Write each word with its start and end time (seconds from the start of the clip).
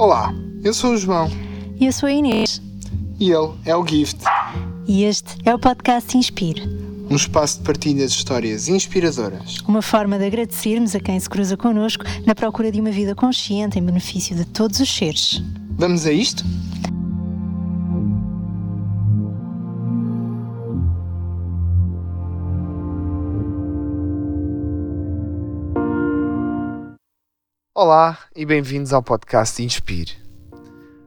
Olá, 0.00 0.32
eu 0.62 0.72
sou 0.72 0.92
o 0.92 0.96
João. 0.96 1.28
E 1.76 1.86
eu 1.86 1.92
sou 1.92 2.08
a 2.08 2.12
Inês. 2.12 2.62
E 3.18 3.32
ele 3.32 3.52
é 3.64 3.74
o 3.74 3.84
Gift. 3.84 4.22
E 4.86 5.02
este 5.02 5.36
é 5.44 5.52
o 5.52 5.58
podcast 5.58 6.16
Inspire. 6.16 6.62
Um 7.10 7.16
espaço 7.16 7.58
de 7.58 7.64
partilha 7.64 8.06
de 8.06 8.12
histórias 8.12 8.68
inspiradoras. 8.68 9.58
Uma 9.66 9.82
forma 9.82 10.16
de 10.16 10.24
agradecermos 10.24 10.94
a 10.94 11.00
quem 11.00 11.18
se 11.18 11.28
cruza 11.28 11.56
connosco 11.56 12.04
na 12.24 12.32
procura 12.32 12.70
de 12.70 12.80
uma 12.80 12.92
vida 12.92 13.12
consciente 13.16 13.76
em 13.76 13.82
benefício 13.82 14.36
de 14.36 14.44
todos 14.44 14.78
os 14.78 14.88
seres. 14.88 15.42
Vamos 15.70 16.06
a 16.06 16.12
isto? 16.12 16.44
Olá 27.80 28.18
e 28.34 28.44
bem-vindos 28.44 28.92
ao 28.92 29.00
podcast 29.00 29.62
Inspire. 29.62 30.10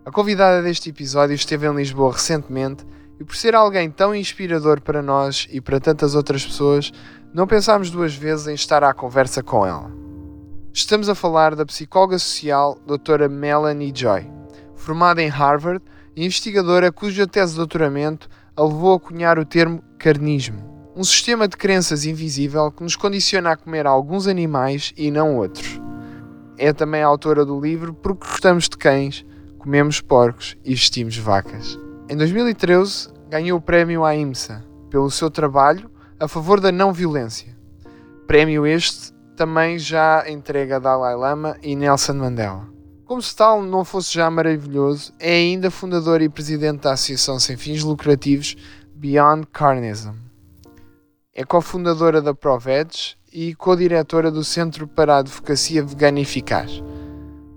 A 0.05 0.09
convidada 0.09 0.63
deste 0.63 0.89
episódio 0.89 1.35
esteve 1.35 1.67
em 1.67 1.75
Lisboa 1.75 2.13
recentemente 2.13 2.85
e, 3.19 3.25
por 3.25 3.35
ser 3.35 3.55
alguém 3.55 3.91
tão 3.91 4.15
inspirador 4.15 4.79
para 4.79 5.01
nós 5.01 5.49
e 5.51 5.59
para 5.59 5.81
tantas 5.81 6.15
outras 6.15 6.45
pessoas, 6.45 6.93
não 7.33 7.45
pensámos 7.45 7.91
duas 7.91 8.15
vezes 8.15 8.47
em 8.47 8.53
estar 8.53 8.85
à 8.85 8.93
conversa 8.93 9.43
com 9.43 9.65
ela. 9.65 9.91
Estamos 10.71 11.09
a 11.09 11.13
falar 11.13 11.55
da 11.55 11.65
psicóloga 11.65 12.17
social 12.17 12.79
Dra. 12.87 13.27
Melanie 13.27 13.91
Joy, 13.93 14.25
formada 14.73 15.21
em 15.21 15.27
Harvard 15.27 15.83
e 16.15 16.23
investigadora 16.23 16.89
cuja 16.89 17.27
tese 17.27 17.51
de 17.51 17.57
doutoramento 17.57 18.29
a 18.55 18.63
levou 18.63 18.93
a 18.93 18.99
cunhar 19.01 19.37
o 19.37 19.43
termo 19.43 19.83
carnismo, 19.99 20.93
um 20.95 21.03
sistema 21.03 21.49
de 21.49 21.57
crenças 21.57 22.05
invisível 22.05 22.71
que 22.71 22.81
nos 22.81 22.95
condiciona 22.95 23.51
a 23.51 23.57
comer 23.57 23.85
alguns 23.85 24.25
animais 24.25 24.93
e 24.95 25.11
não 25.11 25.35
outros 25.35 25.81
é 26.61 26.71
também 26.71 27.01
a 27.01 27.07
autora 27.07 27.43
do 27.43 27.59
livro 27.59 27.91
Porque 27.91 28.27
Gostamos 28.27 28.69
de 28.69 28.77
Cães, 28.77 29.25
Comemos 29.57 29.99
Porcos 29.99 30.55
e 30.63 30.75
Vestimos 30.75 31.17
Vacas. 31.17 31.77
Em 32.07 32.15
2013, 32.15 33.09
ganhou 33.27 33.57
o 33.57 33.61
prémio 33.61 34.05
AIMSA 34.05 34.63
pelo 34.87 35.09
seu 35.09 35.31
trabalho 35.31 35.89
a 36.19 36.27
favor 36.27 36.59
da 36.59 36.71
não 36.71 36.93
violência. 36.93 37.57
Prémio 38.27 38.67
este 38.67 39.11
também 39.35 39.79
já 39.79 40.29
entregue 40.29 40.73
a 40.73 40.79
Dalai 40.79 41.15
Lama 41.15 41.57
e 41.63 41.75
Nelson 41.75 42.13
Mandela. 42.13 42.69
Como 43.05 43.23
se 43.23 43.35
tal 43.35 43.63
não 43.63 43.83
fosse 43.83 44.13
já 44.13 44.29
maravilhoso, 44.29 45.11
é 45.19 45.33
ainda 45.33 45.71
fundadora 45.71 46.23
e 46.23 46.29
presidente 46.29 46.81
da 46.81 46.93
associação 46.93 47.39
sem 47.39 47.57
fins 47.57 47.83
lucrativos 47.83 48.55
Beyond 48.93 49.47
Carnism. 49.51 50.13
É 51.33 51.43
cofundadora 51.43 52.21
da 52.21 52.35
ProVeg 52.35 53.15
e 53.33 53.55
co-diretora 53.55 54.29
do 54.29 54.43
Centro 54.43 54.87
para 54.87 55.15
a 55.15 55.19
Advocacia 55.19 55.83
Vegana 55.83 56.19
Eficaz. 56.19 56.83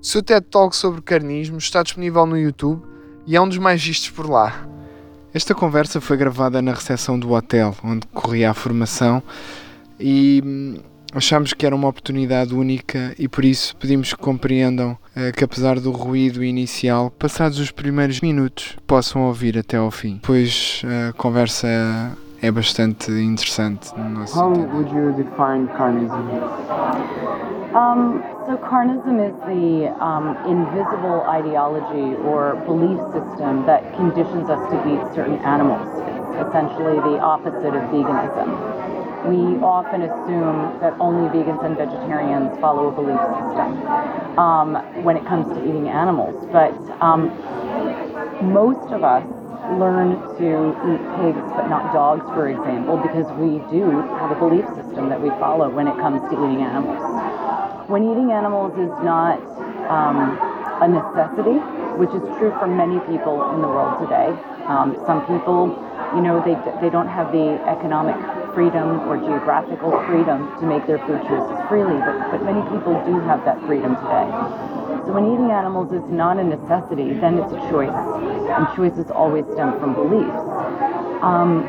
Seu 0.00 0.22
TED 0.22 0.46
Talk 0.50 0.76
sobre 0.76 1.02
carnismo 1.02 1.58
está 1.58 1.82
disponível 1.82 2.26
no 2.26 2.38
YouTube 2.38 2.82
e 3.26 3.34
é 3.34 3.40
um 3.40 3.48
dos 3.48 3.58
mais 3.58 3.82
vistos 3.82 4.10
por 4.10 4.28
lá. 4.28 4.68
Esta 5.32 5.54
conversa 5.54 6.00
foi 6.00 6.16
gravada 6.16 6.62
na 6.62 6.72
recepção 6.72 7.18
do 7.18 7.32
hotel 7.32 7.74
onde 7.82 8.06
corria 8.08 8.50
a 8.50 8.54
formação 8.54 9.22
e 9.98 10.42
hum, 10.44 10.76
achamos 11.12 11.52
que 11.52 11.66
era 11.66 11.74
uma 11.74 11.88
oportunidade 11.88 12.54
única 12.54 13.14
e 13.18 13.26
por 13.26 13.44
isso 13.44 13.74
pedimos 13.76 14.12
que 14.12 14.20
compreendam 14.20 14.96
eh, 15.16 15.32
que 15.32 15.42
apesar 15.42 15.80
do 15.80 15.90
ruído 15.90 16.44
inicial, 16.44 17.10
passados 17.10 17.58
os 17.58 17.70
primeiros 17.70 18.20
minutos, 18.20 18.76
possam 18.86 19.22
ouvir 19.22 19.58
até 19.58 19.76
ao 19.76 19.90
fim, 19.90 20.20
pois 20.22 20.82
a 21.08 21.12
conversa 21.14 22.16
é 22.44 22.50
bastante 22.50 23.10
interessante 23.10 23.90
no 23.96 24.20
nosso 24.20 24.38
How 24.38 24.50
would 24.50 24.92
you 24.92 25.12
define 25.12 25.66
carnism? 25.78 26.28
Um, 27.74 28.22
so 28.46 28.58
carnism 28.58 29.18
is 29.18 29.34
the 29.48 29.88
um, 29.98 30.36
invisible 30.46 31.24
ideology 31.26 32.14
or 32.28 32.56
belief 32.66 33.00
system 33.16 33.64
that 33.64 33.80
conditions 33.96 34.50
us 34.50 34.60
to 34.68 34.76
eat 34.84 35.00
certain 35.14 35.40
animals. 35.42 35.88
It's 35.96 36.46
essentially 36.46 37.00
the 37.00 37.18
opposite 37.18 37.72
of 37.72 37.82
veganism. 37.88 38.52
We 39.24 39.56
often 39.64 40.02
assume 40.02 40.78
that 40.80 40.92
only 41.00 41.30
vegans 41.32 41.64
and 41.64 41.78
vegetarians 41.78 42.58
follow 42.60 42.88
a 42.88 42.92
belief 42.92 43.20
system 43.40 44.38
um, 44.38 44.76
when 45.02 45.16
it 45.16 45.24
comes 45.24 45.46
to 45.56 45.64
eating 45.66 45.88
animals, 45.88 46.36
but 46.52 46.76
um, 47.00 47.32
most 48.52 48.92
of 48.92 49.02
us 49.02 49.24
learn 49.80 50.20
to 50.38 50.48
eat 50.92 51.02
pigs 51.20 51.44
but 51.56 51.68
not 51.68 51.92
dogs, 51.92 52.24
for 52.36 52.48
example, 52.48 52.96
because 52.98 53.26
we 53.40 53.58
do 53.72 53.88
have 54.20 54.30
a 54.30 54.38
belief 54.38 54.64
system 54.76 55.08
that 55.08 55.20
we 55.20 55.30
follow 55.40 55.68
when 55.70 55.88
it 55.88 55.96
comes 55.96 56.20
to 56.28 56.34
eating 56.36 56.62
animals. 56.62 57.00
When 57.88 58.04
eating 58.04 58.32
animals 58.32 58.72
is 58.76 58.92
not 59.04 59.40
um, 59.88 60.36
a 60.80 60.88
necessity, 60.88 61.60
which 61.96 62.10
is 62.10 62.22
true 62.38 62.50
for 62.58 62.66
many 62.66 62.98
people 63.06 63.54
in 63.54 63.62
the 63.62 63.68
world 63.68 64.00
today. 64.02 64.32
Um, 64.66 64.96
some 65.06 65.22
people, 65.28 65.70
you 66.16 66.22
know, 66.24 66.42
they, 66.42 66.56
they 66.80 66.90
don't 66.90 67.08
have 67.08 67.30
the 67.30 67.60
economic 67.68 68.16
freedom 68.54 69.04
or 69.06 69.18
geographical 69.18 69.92
freedom 70.06 70.48
to 70.60 70.64
make 70.66 70.86
their 70.86 70.98
food 71.06 71.20
choices 71.26 71.58
freely, 71.68 71.98
but, 72.02 72.16
but 72.32 72.40
many 72.42 72.62
people 72.72 72.96
do 73.04 73.20
have 73.26 73.44
that 73.44 73.60
freedom 73.66 73.94
today. 73.98 74.28
So 75.04 75.12
when 75.12 75.28
eating 75.28 75.52
animals 75.52 75.92
is 75.92 76.02
not 76.08 76.38
a 76.40 76.44
necessity, 76.44 77.12
then 77.20 77.36
it's 77.36 77.52
a 77.52 77.60
choice, 77.68 77.92
and 78.56 78.66
choices 78.76 79.10
always 79.10 79.44
stem 79.52 79.78
from 79.78 79.94
beliefs. 79.94 80.40
Um, 81.22 81.62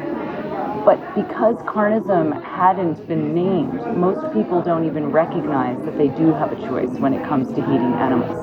but 0.85 0.99
because 1.15 1.55
carnism 1.63 2.43
hadn't 2.43 3.07
been 3.07 3.33
named, 3.33 3.97
most 3.97 4.33
people 4.33 4.61
don't 4.61 4.85
even 4.85 5.11
recognize 5.11 5.83
that 5.85 5.97
they 5.97 6.09
do 6.09 6.31
have 6.33 6.51
a 6.51 6.55
choice 6.67 6.89
when 6.99 7.13
it 7.13 7.25
comes 7.25 7.47
to 7.55 7.61
eating 7.61 7.93
animals. 7.93 8.37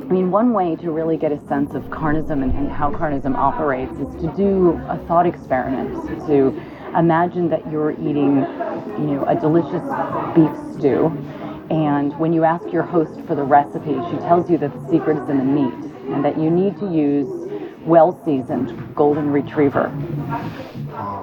I 0.00 0.12
mean, 0.12 0.30
one 0.30 0.52
way 0.52 0.76
to 0.76 0.90
really 0.90 1.16
get 1.16 1.30
a 1.30 1.38
sense 1.46 1.74
of 1.74 1.84
carnism 1.84 2.42
and, 2.42 2.52
and 2.52 2.70
how 2.70 2.90
carnism 2.90 3.36
operates 3.36 3.92
is 3.92 4.12
to 4.22 4.32
do 4.36 4.80
a 4.88 4.98
thought 5.06 5.26
experiment, 5.26 5.92
to 6.26 6.60
imagine 6.98 7.48
that 7.50 7.70
you're 7.70 7.92
eating, 7.92 8.38
you 8.98 9.14
know, 9.14 9.24
a 9.28 9.34
delicious 9.38 9.82
beef 10.34 10.78
stew 10.78 11.16
and 11.72 12.18
when 12.18 12.34
you 12.34 12.44
ask 12.44 12.70
your 12.70 12.82
host 12.82 13.18
for 13.26 13.34
the 13.34 13.42
recipe, 13.42 13.94
she 14.10 14.18
tells 14.28 14.50
you 14.50 14.58
that 14.58 14.74
the 14.74 14.90
secret 14.90 15.16
is 15.16 15.26
in 15.30 15.38
the 15.38 15.44
meat 15.44 15.90
and 16.12 16.22
that 16.22 16.38
you 16.38 16.50
need 16.50 16.76
to 16.80 16.92
use 16.92 17.41
well 17.84 18.20
seasoned 18.24 18.94
golden 18.94 19.30
retriever. 19.30 19.88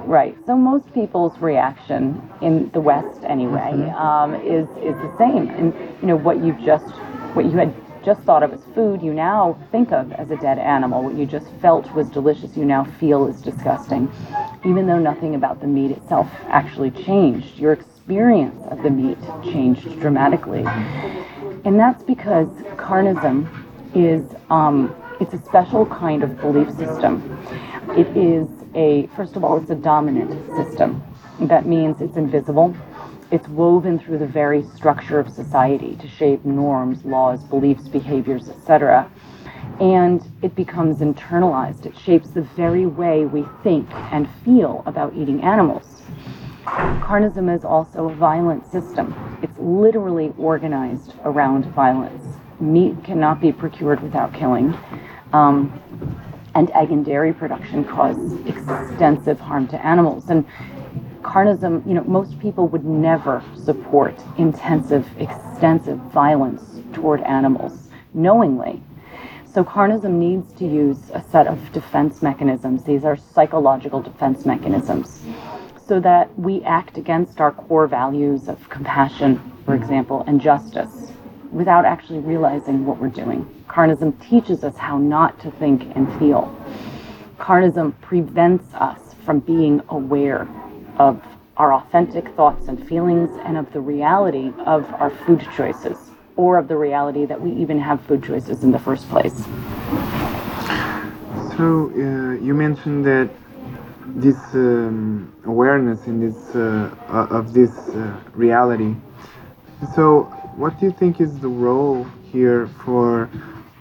Right. 0.06 0.36
So 0.46 0.56
most 0.56 0.92
people's 0.94 1.38
reaction 1.40 2.22
in 2.42 2.70
the 2.72 2.82
West, 2.82 3.24
anyway, 3.24 3.72
mm-hmm. 3.74 3.96
um, 3.96 4.36
is 4.36 4.68
is 4.78 4.96
the 4.96 5.16
same. 5.18 5.50
And 5.50 5.74
you 6.02 6.08
know 6.08 6.16
what 6.16 6.44
you 6.44 6.54
just 6.66 6.90
what 7.36 7.46
you 7.46 7.52
had 7.52 7.74
just 8.04 8.22
thought 8.22 8.44
of 8.44 8.54
as 8.54 8.64
food, 8.74 9.02
you 9.02 9.14
now 9.14 9.58
think 9.72 9.92
of 9.92 10.12
as 10.14 10.32
a 10.32 10.38
dead 10.38 10.58
animal. 10.58 11.04
What 11.04 11.16
you 11.16 11.26
just 11.26 11.48
felt 11.62 11.92
was 11.94 12.10
delicious, 12.10 12.56
you 12.56 12.66
now 12.66 12.86
feel 13.00 13.28
is 13.28 13.42
disgusting, 13.42 14.12
even 14.66 14.88
though 14.88 15.00
nothing 15.00 15.36
about 15.36 15.60
the 15.62 15.68
meat 15.68 15.92
itself 15.92 16.28
actually 16.48 16.92
changed. 16.92 17.60
Your 17.60 17.74
experience 17.74 18.60
of 18.72 18.82
the 18.84 18.90
meat 18.90 19.18
changed 19.44 20.00
dramatically. 20.00 20.64
And 21.66 21.78
that's 21.78 22.02
because 22.04 22.48
carnism 22.78 23.48
is 23.94 24.24
um, 24.50 24.96
it's 25.20 25.34
a 25.34 25.42
special 25.44 25.86
kind 25.86 26.24
of 26.24 26.40
belief 26.40 26.70
system. 26.78 27.38
It 27.98 28.08
is 28.16 28.48
a 28.76 29.08
first 29.16 29.36
of 29.36 29.44
all, 29.44 29.58
it's 29.58 29.70
a 29.70 29.76
dominant 29.76 30.32
system. 30.56 31.04
That 31.42 31.66
means 31.66 32.02
it's 32.02 32.18
invisible. 32.18 32.76
It's 33.32 33.48
woven 33.48 34.00
through 34.00 34.18
the 34.20 34.28
very 34.28 34.64
structure 34.64 35.20
of 35.20 35.30
society 35.30 35.96
to 35.98 36.08
shape 36.08 36.44
norms, 36.46 37.06
laws, 37.06 37.44
beliefs, 37.44 37.88
behaviors, 37.88 38.50
etc. 38.50 39.12
And 39.80 40.22
it 40.42 40.56
becomes 40.56 40.98
internalized. 40.98 41.86
It 41.86 41.98
shapes 41.98 42.32
the 42.32 42.42
very 42.42 42.86
way 42.86 43.26
we 43.26 43.46
think 43.64 43.90
and 44.12 44.28
feel 44.44 44.84
about 44.86 45.14
eating 45.16 45.44
animals. 45.44 46.02
Carnism 46.66 47.56
is 47.56 47.64
also 47.64 48.10
a 48.10 48.16
violent 48.16 48.66
system. 48.72 49.14
It's 49.42 49.58
literally 49.58 50.34
organized 50.38 51.14
around 51.24 51.66
violence. 51.66 52.39
Meat 52.60 53.04
cannot 53.04 53.40
be 53.40 53.52
procured 53.52 54.02
without 54.02 54.34
killing. 54.34 54.78
Um, 55.34 55.80
and 56.56 56.72
egg 56.72 56.92
and 56.92 57.06
dairy 57.06 57.34
production 57.34 57.86
cause 57.86 58.18
extensive 58.46 59.40
harm 59.40 59.68
to 59.68 59.86
animals. 59.86 60.30
And 60.30 60.46
carnism, 61.22 61.86
you 61.88 61.94
know, 61.94 62.04
most 62.04 62.40
people 62.40 62.68
would 62.68 62.84
never 62.84 63.44
support 63.56 64.16
intensive, 64.38 65.08
extensive 65.20 65.98
violence 66.12 66.82
toward 66.94 67.22
animals 67.22 67.90
knowingly. 68.14 68.82
So 69.46 69.64
carnism 69.64 70.14
needs 70.14 70.52
to 70.54 70.66
use 70.66 71.10
a 71.14 71.24
set 71.32 71.48
of 71.48 71.72
defense 71.72 72.22
mechanisms. 72.22 72.84
These 72.84 73.04
are 73.04 73.18
psychological 73.18 74.02
defense 74.02 74.46
mechanisms 74.46 75.22
so 75.88 76.00
that 76.02 76.38
we 76.38 76.64
act 76.64 76.98
against 76.98 77.42
our 77.42 77.52
core 77.52 77.88
values 77.88 78.48
of 78.48 78.70
compassion, 78.70 79.42
for 79.66 79.74
example, 79.74 80.24
and 80.28 80.40
justice 80.40 81.09
without 81.52 81.86
actually 81.86 82.20
realizing 82.20 82.86
what 82.86 82.98
we're 83.00 83.08
doing. 83.08 83.46
Carnism 83.68 84.14
teaches 84.30 84.64
us 84.64 84.78
how 84.78 84.98
not 84.98 85.40
to 85.42 85.52
think 85.52 85.84
and 85.96 86.08
feel. 86.20 86.56
Carnism 87.38 87.94
prevents 88.02 88.74
us 88.74 89.16
from 89.26 89.40
being 89.40 89.82
aware 89.90 90.48
of 90.98 91.22
our 91.58 91.74
authentic 91.74 92.28
thoughts 92.36 92.68
and 92.68 92.88
feelings 92.88 93.30
and 93.46 93.58
of 93.58 93.72
the 93.74 93.80
reality 93.80 94.52
of 94.66 94.86
our 94.96 95.10
food 95.10 95.46
choices 95.56 95.98
or 96.36 96.58
of 96.58 96.68
the 96.68 96.76
reality 96.76 97.26
that 97.26 97.40
we 97.40 97.52
even 97.52 97.80
have 97.80 98.02
food 98.06 98.24
choices 98.24 98.64
in 98.64 98.72
the 98.72 98.80
first 98.80 99.10
place. 99.10 99.36
So 101.58 101.92
uh, 101.94 102.42
you 102.42 102.54
mentioned 102.54 103.06
that 103.06 103.30
this 104.16 104.38
um, 104.54 105.34
awareness 105.46 106.08
in 106.08 106.20
this 106.20 106.56
uh, 106.56 106.90
of 107.30 107.54
this 107.54 107.72
uh, 107.90 108.20
reality. 108.34 108.96
So, 109.96 110.34
what 110.60 110.78
do 110.78 110.86
you 110.86 110.92
think 110.92 111.22
is 111.22 111.40
the 111.40 111.48
role 111.48 112.04
here 112.34 112.68
for 112.84 113.30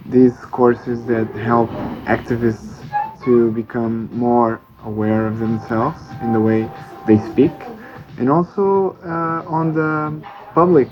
these 0.07 0.37
courses 0.53 1.05
that 1.07 1.27
help 1.35 1.69
activists 2.07 2.77
to 3.25 3.51
become 3.51 4.09
more 4.17 4.61
aware 4.85 5.27
of 5.27 5.41
themselves 5.41 6.01
in 6.23 6.33
the 6.33 6.41
way 6.41 6.71
they 7.09 7.19
speak, 7.33 7.51
and 8.19 8.31
also 8.31 8.97
uh, 9.05 9.59
on 9.59 9.75
the 9.75 10.25
public 10.55 10.89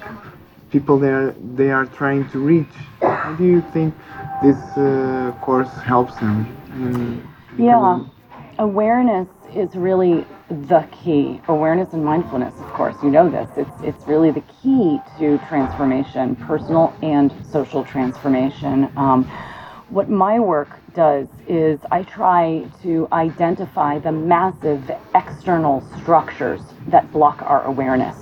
people 0.72 0.98
they 0.98 1.08
are, 1.08 1.30
they 1.54 1.70
are 1.70 1.86
trying 1.86 2.28
to 2.30 2.40
reach? 2.40 2.74
How 3.00 3.34
do 3.34 3.44
you 3.44 3.62
think 3.72 3.94
this 4.42 4.58
uh, 4.76 5.32
course 5.40 5.72
helps 5.84 6.16
them? 6.16 7.22
yeah 7.58 8.00
awareness 8.58 9.28
is 9.54 9.74
really 9.76 10.26
the 10.48 10.86
key. 11.02 11.40
Awareness 11.48 11.92
and 11.92 12.04
mindfulness, 12.04 12.54
of 12.58 12.72
course, 12.72 12.94
you 13.02 13.10
know 13.10 13.28
this. 13.28 13.48
It's, 13.56 13.70
it's 13.82 14.08
really 14.08 14.30
the 14.30 14.42
key 14.62 15.00
to 15.18 15.38
transformation, 15.48 16.36
personal 16.36 16.94
and 17.02 17.32
social 17.52 17.84
transformation. 17.84 18.90
Um, 18.96 19.24
what 19.88 20.08
my 20.08 20.38
work 20.38 20.68
does 20.94 21.28
is 21.48 21.80
I 21.90 22.02
try 22.02 22.68
to 22.82 23.08
identify 23.12 23.98
the 23.98 24.12
massive 24.12 24.90
external 25.14 25.86
structures 26.00 26.60
that 26.88 27.10
block 27.12 27.42
our 27.42 27.64
awareness, 27.64 28.16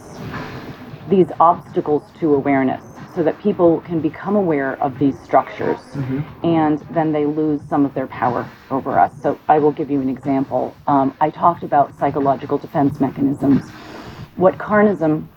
these 1.09 1.29
obstacles 1.41 2.03
to 2.21 2.35
awareness 2.35 2.83
so 3.15 3.23
that 3.23 3.39
people 3.41 3.81
can 3.83 4.01
become 4.01 4.37
aware 4.37 4.81
of 4.83 4.99
these 4.99 5.19
structures 5.21 5.79
mm-hmm. 5.79 6.21
and 6.45 6.81
then 6.91 7.13
they 7.13 7.27
lose 7.27 7.61
some 7.69 7.85
of 7.85 7.95
their 7.95 8.07
power 8.09 8.49
over 8.71 8.99
us. 8.99 9.13
So 9.23 9.39
I 9.49 9.59
will 9.59 9.73
give 9.73 9.91
you 9.91 10.01
an 10.01 10.09
example. 10.09 10.75
Um, 10.87 11.17
I 11.21 11.31
talked 11.31 11.63
about 11.63 11.97
psychological 11.99 12.59
defense 12.59 13.01
mechanisms. 13.01 13.71
What 14.37 14.59
carnism 14.59 15.29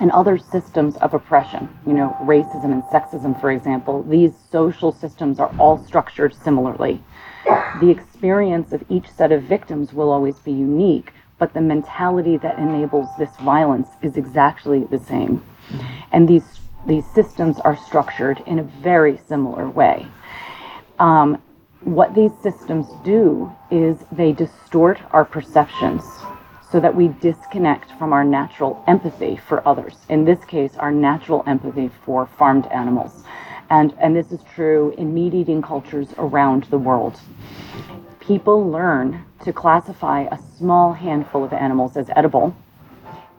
and 0.00 0.10
other 0.10 0.38
systems 0.38 0.96
of 0.96 1.14
oppression, 1.14 1.68
you 1.86 1.92
know, 1.92 2.16
racism 2.22 2.66
and 2.66 2.82
sexism, 2.84 3.38
for 3.40 3.50
example, 3.50 4.02
these 4.02 4.32
social 4.50 4.92
systems 4.92 5.38
are 5.38 5.54
all 5.58 5.82
structured 5.84 6.34
similarly. 6.34 7.02
The 7.80 7.90
experience 7.90 8.72
of 8.72 8.84
each 8.88 9.10
set 9.10 9.32
of 9.32 9.42
victims 9.42 9.92
will 9.92 10.10
always 10.10 10.38
be 10.38 10.52
unique, 10.52 11.12
but 11.38 11.54
the 11.54 11.60
mentality 11.60 12.36
that 12.38 12.58
enables 12.58 13.08
this 13.18 13.34
violence 13.36 13.88
is 14.02 14.16
exactly 14.16 14.84
the 14.84 14.98
same. 14.98 15.42
And 16.12 16.28
these 16.28 16.60
these 16.86 17.04
systems 17.14 17.58
are 17.60 17.76
structured 17.76 18.42
in 18.46 18.58
a 18.58 18.62
very 18.62 19.20
similar 19.28 19.68
way. 19.68 20.06
Um, 20.98 21.42
what 21.80 22.14
these 22.14 22.32
systems 22.42 22.86
do 23.04 23.52
is 23.70 23.98
they 24.12 24.32
distort 24.32 24.98
our 25.12 25.24
perceptions 25.24 26.04
so 26.70 26.80
that 26.80 26.94
we 26.94 27.08
disconnect 27.20 27.92
from 27.92 28.12
our 28.12 28.24
natural 28.24 28.82
empathy 28.86 29.36
for 29.48 29.66
others. 29.66 29.94
In 30.08 30.24
this 30.24 30.44
case, 30.44 30.76
our 30.76 30.90
natural 30.90 31.44
empathy 31.46 31.90
for 32.04 32.26
farmed 32.38 32.66
animals. 32.66 33.24
And, 33.70 33.94
and 34.00 34.16
this 34.16 34.32
is 34.32 34.40
true 34.54 34.94
in 34.96 35.14
meat 35.14 35.34
eating 35.34 35.62
cultures 35.62 36.08
around 36.18 36.64
the 36.64 36.78
world. 36.78 37.20
People 38.20 38.68
learn 38.68 39.24
to 39.44 39.52
classify 39.52 40.22
a 40.22 40.38
small 40.58 40.92
handful 40.92 41.44
of 41.44 41.52
animals 41.52 41.96
as 41.96 42.10
edible. 42.16 42.56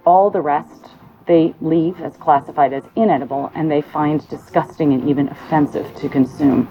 All 0.06 0.30
the 0.30 0.42
rest 0.42 0.92
they 1.28 1.54
leave 1.62 2.00
as 2.02 2.16
classified 2.18 2.74
as 2.74 2.84
inedible 2.96 3.52
and 3.54 3.70
they 3.70 3.82
find 3.82 4.28
disgusting 4.30 4.94
and 4.94 5.08
even 5.10 5.28
offensive 5.28 5.94
to 5.96 6.10
consume. 6.10 6.68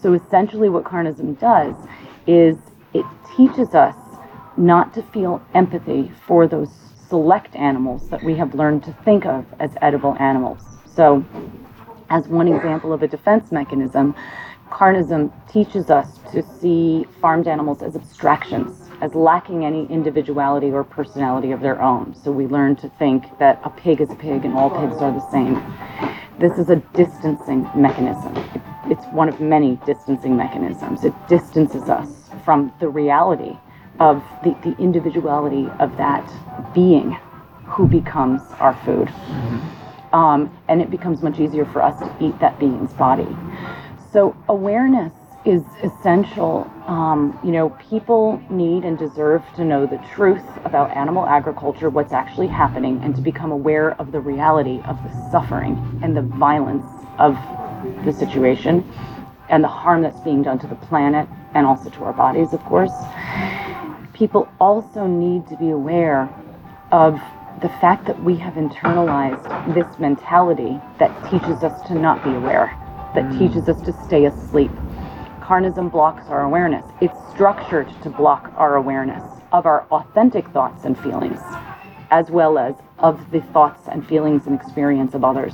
So 0.00 0.14
essentially, 0.14 0.68
what 0.68 0.84
carnism 0.84 1.38
does 1.38 1.74
is 2.26 2.56
it 2.94 3.06
teaches 3.36 3.74
us 3.74 3.94
not 4.56 4.92
to 4.94 5.02
feel 5.02 5.42
empathy 5.54 6.10
for 6.26 6.46
those 6.46 6.68
select 7.08 7.54
animals 7.54 8.02
that 8.10 8.22
we 8.24 8.34
have 8.36 8.54
learned 8.54 8.82
to 8.84 8.92
think 9.04 9.26
of 9.26 9.44
as 9.60 9.70
edible 9.80 10.16
animals. 10.18 10.58
So, 10.94 11.24
as 12.10 12.26
one 12.28 12.48
example 12.48 12.92
of 12.92 13.02
a 13.02 13.08
defense 13.08 13.52
mechanism, 13.52 14.14
carnism 14.70 15.32
teaches 15.50 15.90
us 15.90 16.06
to 16.32 16.42
see 16.60 17.06
farmed 17.20 17.46
animals 17.46 17.82
as 17.82 17.94
abstractions 17.94 18.81
as 19.02 19.16
lacking 19.16 19.64
any 19.64 19.84
individuality 19.86 20.70
or 20.70 20.84
personality 20.84 21.50
of 21.50 21.60
their 21.60 21.82
own. 21.82 22.14
So 22.14 22.30
we 22.30 22.46
learn 22.46 22.76
to 22.76 22.88
think 23.00 23.36
that 23.40 23.60
a 23.64 23.70
pig 23.70 24.00
is 24.00 24.08
a 24.10 24.14
pig 24.14 24.44
and 24.44 24.54
all 24.54 24.70
pigs 24.70 25.02
are 25.02 25.10
the 25.10 25.28
same. 25.32 25.60
This 26.38 26.56
is 26.56 26.70
a 26.70 26.76
distancing 26.94 27.68
mechanism. 27.74 28.32
It's 28.86 29.04
one 29.06 29.28
of 29.28 29.40
many 29.40 29.76
distancing 29.84 30.36
mechanisms. 30.36 31.02
It 31.02 31.14
distances 31.28 31.88
us 31.88 32.30
from 32.44 32.72
the 32.78 32.88
reality 32.88 33.58
of 33.98 34.22
the, 34.44 34.56
the 34.62 34.76
individuality 34.78 35.68
of 35.80 35.96
that 35.96 36.24
being 36.72 37.18
who 37.66 37.88
becomes 37.88 38.40
our 38.60 38.74
food. 38.84 39.08
Mm-hmm. 39.08 40.14
Um, 40.14 40.56
and 40.68 40.80
it 40.80 40.90
becomes 40.90 41.22
much 41.22 41.40
easier 41.40 41.64
for 41.64 41.82
us 41.82 41.98
to 41.98 42.16
eat 42.24 42.38
that 42.38 42.58
being's 42.60 42.92
body. 42.92 43.26
So 44.12 44.36
awareness 44.48 45.12
is 45.44 45.62
essential. 45.82 46.70
Um, 46.86 47.38
you 47.44 47.50
know, 47.50 47.70
people 47.90 48.40
need 48.48 48.84
and 48.84 48.98
deserve 48.98 49.42
to 49.56 49.64
know 49.64 49.86
the 49.86 49.98
truth 50.14 50.44
about 50.64 50.96
animal 50.96 51.26
agriculture, 51.26 51.90
what's 51.90 52.12
actually 52.12 52.46
happening, 52.46 53.00
and 53.02 53.14
to 53.16 53.20
become 53.20 53.50
aware 53.50 53.92
of 54.00 54.12
the 54.12 54.20
reality 54.20 54.80
of 54.86 55.02
the 55.02 55.30
suffering 55.30 56.00
and 56.02 56.16
the 56.16 56.22
violence 56.22 56.86
of 57.18 57.34
the 58.04 58.12
situation 58.12 58.88
and 59.48 59.62
the 59.62 59.68
harm 59.68 60.02
that's 60.02 60.20
being 60.20 60.42
done 60.42 60.58
to 60.58 60.66
the 60.66 60.76
planet 60.76 61.28
and 61.54 61.66
also 61.66 61.90
to 61.90 62.04
our 62.04 62.12
bodies, 62.12 62.52
of 62.52 62.62
course. 62.64 62.92
People 64.12 64.48
also 64.60 65.06
need 65.06 65.46
to 65.48 65.56
be 65.56 65.70
aware 65.70 66.28
of 66.92 67.20
the 67.60 67.68
fact 67.80 68.06
that 68.06 68.22
we 68.22 68.36
have 68.36 68.54
internalized 68.54 69.74
this 69.74 69.98
mentality 69.98 70.80
that 70.98 71.12
teaches 71.30 71.62
us 71.62 71.86
to 71.86 71.94
not 71.94 72.22
be 72.24 72.30
aware, 72.30 72.76
that 73.14 73.30
teaches 73.38 73.68
us 73.68 73.80
to 73.82 73.92
stay 74.06 74.24
asleep, 74.24 74.70
carnism 75.52 75.92
blocks 75.92 76.24
our 76.28 76.44
awareness. 76.44 76.82
It's 77.02 77.12
structured 77.30 77.86
to 78.04 78.08
block 78.08 78.54
our 78.56 78.76
awareness 78.76 79.22
of 79.52 79.66
our 79.66 79.86
authentic 79.90 80.48
thoughts 80.48 80.86
and 80.86 80.98
feelings, 80.98 81.38
as 82.10 82.30
well 82.30 82.56
as 82.56 82.74
of 82.98 83.30
the 83.32 83.42
thoughts 83.52 83.86
and 83.86 84.06
feelings 84.08 84.46
and 84.46 84.58
experience 84.58 85.12
of 85.12 85.24
others. 85.24 85.52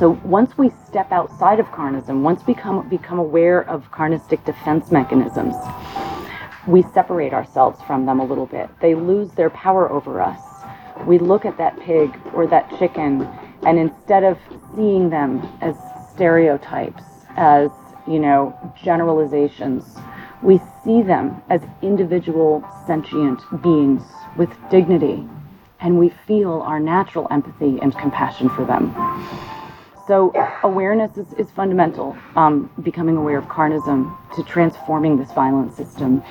So 0.00 0.18
once 0.24 0.58
we 0.58 0.72
step 0.84 1.12
outside 1.12 1.60
of 1.60 1.66
carnism, 1.66 2.22
once 2.22 2.44
we 2.44 2.54
become, 2.54 2.88
become 2.88 3.20
aware 3.20 3.60
of 3.70 3.88
carnistic 3.92 4.44
defense 4.44 4.90
mechanisms, 4.90 5.54
we 6.66 6.82
separate 6.92 7.32
ourselves 7.32 7.80
from 7.86 8.04
them 8.04 8.18
a 8.18 8.24
little 8.24 8.46
bit. 8.46 8.68
They 8.80 8.96
lose 8.96 9.30
their 9.30 9.50
power 9.50 9.88
over 9.88 10.20
us. 10.20 10.40
We 11.06 11.20
look 11.20 11.44
at 11.44 11.56
that 11.58 11.78
pig 11.78 12.18
or 12.34 12.48
that 12.48 12.68
chicken, 12.80 13.28
and 13.64 13.78
instead 13.78 14.24
of 14.24 14.40
seeing 14.74 15.08
them 15.08 15.40
as 15.60 15.76
stereotypes, 16.12 17.04
as 17.36 17.70
you 18.10 18.18
know, 18.18 18.58
generalizations. 18.82 19.96
We 20.42 20.60
see 20.84 21.02
them 21.02 21.42
as 21.48 21.62
individual 21.80 22.64
sentient 22.86 23.40
beings 23.62 24.02
with 24.36 24.50
dignity, 24.70 25.24
and 25.80 25.98
we 25.98 26.08
feel 26.26 26.62
our 26.62 26.80
natural 26.80 27.28
empathy 27.30 27.78
and 27.80 27.96
compassion 27.96 28.48
for 28.50 28.64
them. 28.64 28.92
So, 30.06 30.32
awareness 30.64 31.16
is, 31.16 31.32
is 31.34 31.50
fundamental, 31.52 32.16
um, 32.34 32.68
becoming 32.82 33.16
aware 33.16 33.38
of 33.38 33.44
carnism 33.44 34.16
to 34.34 34.42
transforming 34.42 35.18
this 35.18 35.30
violent 35.30 35.76
system. 35.76 36.24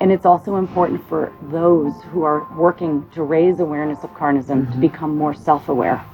And 0.00 0.12
it's 0.12 0.26
also 0.26 0.56
important 0.56 1.08
for 1.08 1.32
those 1.50 1.94
who 2.10 2.24
are 2.24 2.46
working 2.58 3.08
to 3.14 3.22
raise 3.22 3.60
awareness 3.60 4.00
of 4.02 4.10
carnism 4.10 4.64
mm-hmm. 4.64 4.72
to 4.72 4.78
become 4.78 5.16
more 5.16 5.32
self 5.32 5.68
aware. 5.68 6.04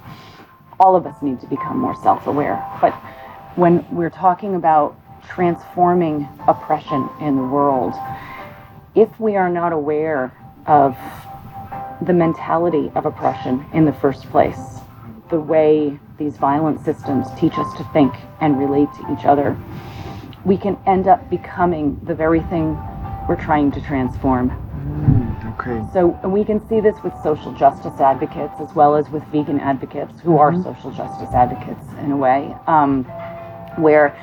All 0.79 0.95
of 0.95 1.05
us 1.05 1.21
need 1.21 1.41
to 1.41 1.47
become 1.47 1.77
more 1.77 1.95
self 2.03 2.27
aware. 2.27 2.63
But 2.79 2.93
when 3.55 3.85
we're 3.91 4.11
talking 4.11 4.55
about 4.55 4.98
transforming 5.29 6.27
oppression 6.47 7.07
in 7.21 7.35
the 7.35 7.43
world, 7.43 7.93
if 8.95 9.19
we 9.19 9.35
are 9.35 9.49
not 9.49 9.71
aware 9.71 10.35
of 10.65 10.97
the 12.01 12.13
mentality 12.13 12.91
of 12.95 13.05
oppression 13.05 13.65
in 13.73 13.85
the 13.85 13.93
first 13.93 14.29
place, 14.29 14.79
the 15.29 15.39
way 15.39 15.97
these 16.17 16.35
violent 16.37 16.83
systems 16.83 17.27
teach 17.39 17.53
us 17.57 17.77
to 17.77 17.83
think 17.93 18.13
and 18.41 18.57
relate 18.57 18.89
to 18.95 19.13
each 19.13 19.25
other, 19.25 19.57
we 20.45 20.57
can 20.57 20.77
end 20.87 21.07
up 21.07 21.29
becoming 21.29 21.99
the 22.03 22.15
very 22.15 22.41
thing 22.43 22.75
we're 23.27 23.39
trying 23.39 23.71
to 23.71 23.81
transform. 23.81 24.49
Mm, 24.49 25.59
okay. 25.59 25.85
So 25.93 26.07
we 26.27 26.43
can 26.43 26.65
see 26.67 26.79
this 26.79 26.95
with 27.03 27.13
social 27.21 27.53
justice 27.53 27.99
advocates 27.99 28.55
as 28.59 28.73
well 28.73 28.95
as 28.95 29.09
with 29.09 29.23
vegan 29.25 29.59
advocates 29.59 30.19
who 30.21 30.31
mm-hmm. 30.31 30.67
are 30.67 30.75
social 30.75 30.91
justice 30.91 31.29
advocates 31.33 31.85
in 31.99 32.11
a 32.11 32.17
way, 32.17 32.55
um, 32.65 33.03
where 33.77 34.17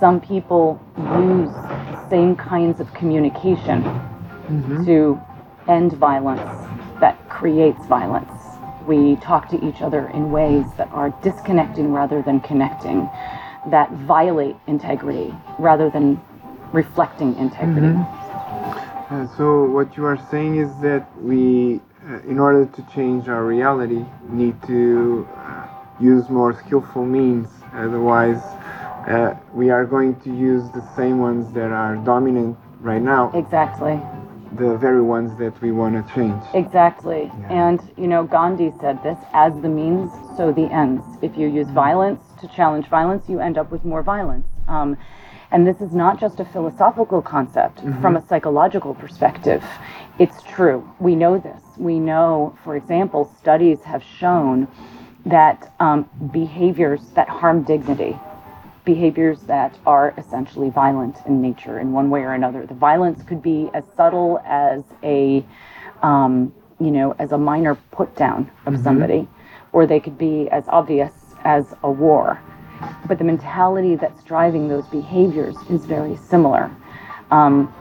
some 0.00 0.20
people 0.20 0.80
use 0.96 1.50
the 1.50 2.08
same 2.10 2.36
kinds 2.36 2.80
of 2.80 2.92
communication 2.94 3.82
mm-hmm. 3.82 4.84
to 4.84 5.20
end 5.68 5.92
violence 5.94 6.40
that 7.00 7.28
creates 7.28 7.84
violence. 7.86 8.30
We 8.86 9.16
talk 9.16 9.48
to 9.50 9.66
each 9.66 9.80
other 9.80 10.08
in 10.08 10.30
ways 10.30 10.66
that 10.76 10.88
are 10.92 11.10
disconnecting 11.22 11.92
rather 11.92 12.22
than 12.22 12.40
connecting, 12.40 13.08
that 13.70 13.90
violate 13.92 14.56
integrity 14.66 15.34
rather 15.58 15.88
than 15.88 16.20
reflecting 16.72 17.36
integrity. 17.36 17.96
Uh, 19.10 19.26
so 19.36 19.64
what 19.64 19.96
you 19.96 20.04
are 20.04 20.18
saying 20.30 20.56
is 20.56 20.68
that 20.82 21.08
we, 21.20 21.80
uh, 22.08 22.20
in 22.28 22.38
order 22.38 22.66
to 22.66 22.82
change 22.94 23.28
our 23.28 23.44
reality, 23.44 24.04
need 24.28 24.60
to 24.66 25.26
uh, 25.36 25.66
use 26.00 26.28
more 26.28 26.52
skillful 26.52 27.04
means. 27.04 27.48
Otherwise, 27.72 28.42
uh, 29.06 29.34
we 29.52 29.70
are 29.70 29.84
going 29.84 30.18
to 30.20 30.34
use 30.34 30.64
the 30.72 30.82
same 30.96 31.18
ones 31.18 31.52
that 31.54 31.70
are 31.70 31.96
dominant 31.96 32.56
right 32.80 33.02
now, 33.02 33.30
Exactly. 33.34 34.00
the 34.56 34.76
very 34.76 35.02
ones 35.02 35.36
that 35.38 35.60
we 35.60 35.72
want 35.72 35.94
to 35.94 36.14
change. 36.14 36.42
Exactly. 36.54 37.24
Yeah. 37.24 37.68
And, 37.68 37.80
you 37.96 38.06
know, 38.06 38.24
Gandhi 38.24 38.72
said 38.80 39.02
this 39.02 39.18
as 39.32 39.52
the 39.60 39.68
means, 39.68 40.10
so 40.36 40.52
the 40.52 40.72
ends. 40.72 41.04
If 41.22 41.36
you 41.36 41.48
use 41.48 41.68
violence 41.68 42.22
to 42.40 42.48
challenge 42.48 42.86
violence, 42.88 43.28
you 43.28 43.40
end 43.40 43.58
up 43.58 43.70
with 43.70 43.84
more 43.84 44.02
violence. 44.02 44.46
Um, 44.68 44.96
and 45.50 45.66
this 45.66 45.80
is 45.80 45.92
not 45.94 46.18
just 46.18 46.40
a 46.40 46.44
philosophical 46.44 47.22
concept 47.22 47.78
from 48.00 48.16
a 48.16 48.26
psychological 48.26 48.92
perspective. 48.94 49.62
It's 50.18 50.42
true. 50.42 50.90
We 50.98 51.14
know 51.14 51.38
this. 51.38 51.62
We 51.76 52.00
know, 52.00 52.56
for 52.64 52.76
example, 52.76 53.32
studies 53.38 53.80
have 53.82 54.02
shown 54.02 54.66
that 55.26 55.72
um, 55.78 56.08
behaviors 56.32 57.00
that 57.14 57.28
harm 57.28 57.62
dignity, 57.62 58.18
behaviors 58.84 59.40
that 59.42 59.76
are 59.86 60.14
essentially 60.18 60.70
violent 60.70 61.16
in 61.26 61.40
nature 61.40 61.78
in 61.78 61.92
one 61.92 62.10
way 62.10 62.20
or 62.20 62.32
another. 62.34 62.66
The 62.66 62.74
violence 62.74 63.22
could 63.22 63.42
be 63.42 63.70
as 63.74 63.84
subtle 63.96 64.40
as 64.44 64.82
a, 65.02 65.44
um, 66.02 66.52
you 66.78 66.90
know, 66.90 67.14
as 67.18 67.32
a 67.32 67.38
minor 67.38 67.76
put 67.92 68.14
down 68.16 68.50
of 68.66 68.78
somebody, 68.78 69.26
or 69.72 69.86
they 69.86 70.00
could 70.00 70.18
be 70.18 70.48
as 70.50 70.64
obvious 70.68 71.12
as 71.44 71.74
a 71.82 71.90
war. 71.90 72.40
But 73.06 73.18
the 73.18 73.24
mentality 73.24 73.96
that's 73.96 74.22
driving 74.24 74.68
those 74.68 74.86
behaviors 74.88 75.56
is 75.70 75.86
very 75.86 76.16
similar. 76.16 76.70
Um, 77.30 77.72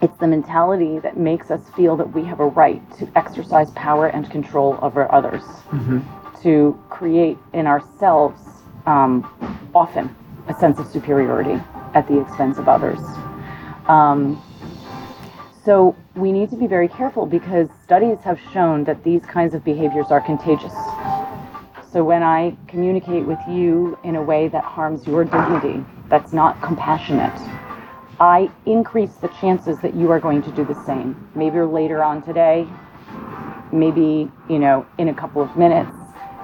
it's 0.00 0.16
the 0.16 0.26
mentality 0.26 0.98
that 1.00 1.18
makes 1.18 1.50
us 1.50 1.60
feel 1.76 1.96
that 1.96 2.10
we 2.14 2.24
have 2.24 2.40
a 2.40 2.46
right 2.46 2.80
to 2.98 3.10
exercise 3.14 3.70
power 3.72 4.06
and 4.06 4.30
control 4.30 4.78
over 4.80 5.12
others, 5.12 5.42
to 6.42 6.82
create 6.88 7.36
in 7.52 7.66
ourselves 7.66 8.40
um, 8.86 9.28
often 9.74 10.16
a 10.48 10.54
sense 10.58 10.78
of 10.78 10.86
superiority 10.86 11.62
at 11.94 12.06
the 12.08 12.20
expense 12.20 12.58
of 12.58 12.68
others. 12.68 13.00
Um, 13.88 14.42
so 15.64 15.94
we 16.14 16.32
need 16.32 16.50
to 16.50 16.56
be 16.56 16.66
very 16.66 16.88
careful 16.88 17.26
because 17.26 17.68
studies 17.84 18.18
have 18.24 18.40
shown 18.52 18.84
that 18.84 19.04
these 19.04 19.24
kinds 19.26 19.54
of 19.54 19.64
behaviors 19.64 20.06
are 20.10 20.20
contagious. 20.20 20.72
So 21.92 22.04
when 22.04 22.22
I 22.22 22.56
communicate 22.68 23.26
with 23.26 23.40
you 23.48 23.98
in 24.04 24.16
a 24.16 24.22
way 24.22 24.48
that 24.48 24.64
harms 24.64 25.06
your 25.06 25.24
dignity, 25.24 25.84
that's 26.08 26.32
not 26.32 26.60
compassionate, 26.62 27.34
I 28.20 28.50
increase 28.64 29.14
the 29.14 29.28
chances 29.40 29.78
that 29.80 29.94
you 29.94 30.10
are 30.10 30.20
going 30.20 30.42
to 30.42 30.52
do 30.52 30.64
the 30.64 30.84
same. 30.84 31.28
Maybe 31.34 31.58
later 31.60 32.02
on 32.04 32.22
today, 32.22 32.68
maybe, 33.72 34.30
you 34.48 34.58
know, 34.58 34.86
in 34.98 35.08
a 35.08 35.14
couple 35.14 35.42
of 35.42 35.56
minutes. 35.56 35.96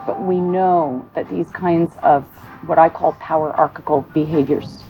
But 0.06 0.22
we 0.22 0.40
know 0.40 1.08
that 1.14 1.28
these 1.28 1.50
kinds 1.50 1.92
of 2.02 2.24
what 2.66 2.78
I 2.78 2.88
call 2.88 3.14
powerarchical 3.14 4.12
behaviors, 4.12 4.82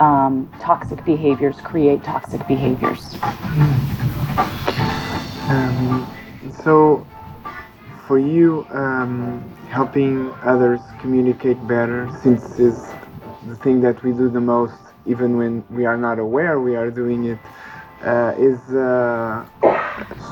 um, 0.00 0.50
toxic 0.60 1.04
behaviors, 1.04 1.60
create 1.60 2.02
toxic 2.02 2.46
behaviors. 2.48 3.14
Um, 5.48 6.10
so, 6.64 7.06
for 8.06 8.18
you, 8.18 8.66
um, 8.70 9.40
helping 9.68 10.30
others 10.42 10.80
communicate 11.00 11.64
better, 11.66 12.10
since 12.22 12.42
is 12.58 12.78
the 13.46 13.56
thing 13.56 13.80
that 13.82 14.02
we 14.02 14.12
do 14.12 14.28
the 14.28 14.40
most, 14.40 14.74
even 15.06 15.36
when 15.36 15.64
we 15.70 15.84
are 15.84 15.96
not 15.96 16.18
aware 16.18 16.60
we 16.60 16.76
are 16.76 16.90
doing 16.90 17.24
it, 17.24 17.38
uh, 18.04 18.34
is 18.38 18.60
uh, 18.74 19.44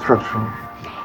structural. 0.00 0.50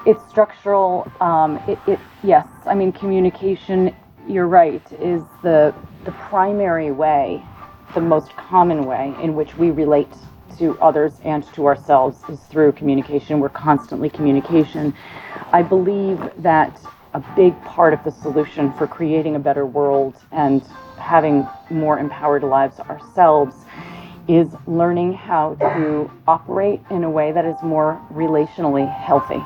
It's 0.05 0.27
structural. 0.29 1.11
Um, 1.19 1.57
it, 1.67 1.79
it, 1.87 1.99
yes, 2.23 2.47
I 2.65 2.75
mean 2.75 2.91
communication. 2.91 3.95
You're 4.27 4.47
right. 4.47 4.81
Is 4.93 5.21
the 5.43 5.73
the 6.03 6.11
primary 6.11 6.91
way, 6.91 7.43
the 7.93 8.01
most 8.01 8.35
common 8.35 8.85
way 8.85 9.13
in 9.21 9.35
which 9.35 9.55
we 9.55 9.69
relate 9.71 10.11
to 10.57 10.79
others 10.79 11.13
and 11.23 11.45
to 11.53 11.67
ourselves 11.67 12.17
is 12.29 12.39
through 12.41 12.71
communication. 12.71 13.39
We're 13.39 13.49
constantly 13.49 14.09
communication. 14.09 14.95
I 15.51 15.61
believe 15.61 16.19
that 16.37 16.79
a 17.13 17.23
big 17.35 17.59
part 17.63 17.93
of 17.93 18.03
the 18.03 18.11
solution 18.11 18.73
for 18.73 18.87
creating 18.87 19.35
a 19.35 19.39
better 19.39 19.65
world 19.65 20.15
and 20.31 20.63
having 20.97 21.47
more 21.69 21.99
empowered 21.99 22.43
lives 22.43 22.79
ourselves 22.79 23.55
is 24.27 24.47
learning 24.65 25.13
how 25.13 25.53
to 25.55 26.09
operate 26.27 26.81
in 26.89 27.03
a 27.03 27.09
way 27.09 27.31
that 27.31 27.45
is 27.45 27.55
more 27.61 28.01
relationally 28.11 28.91
healthy 29.01 29.43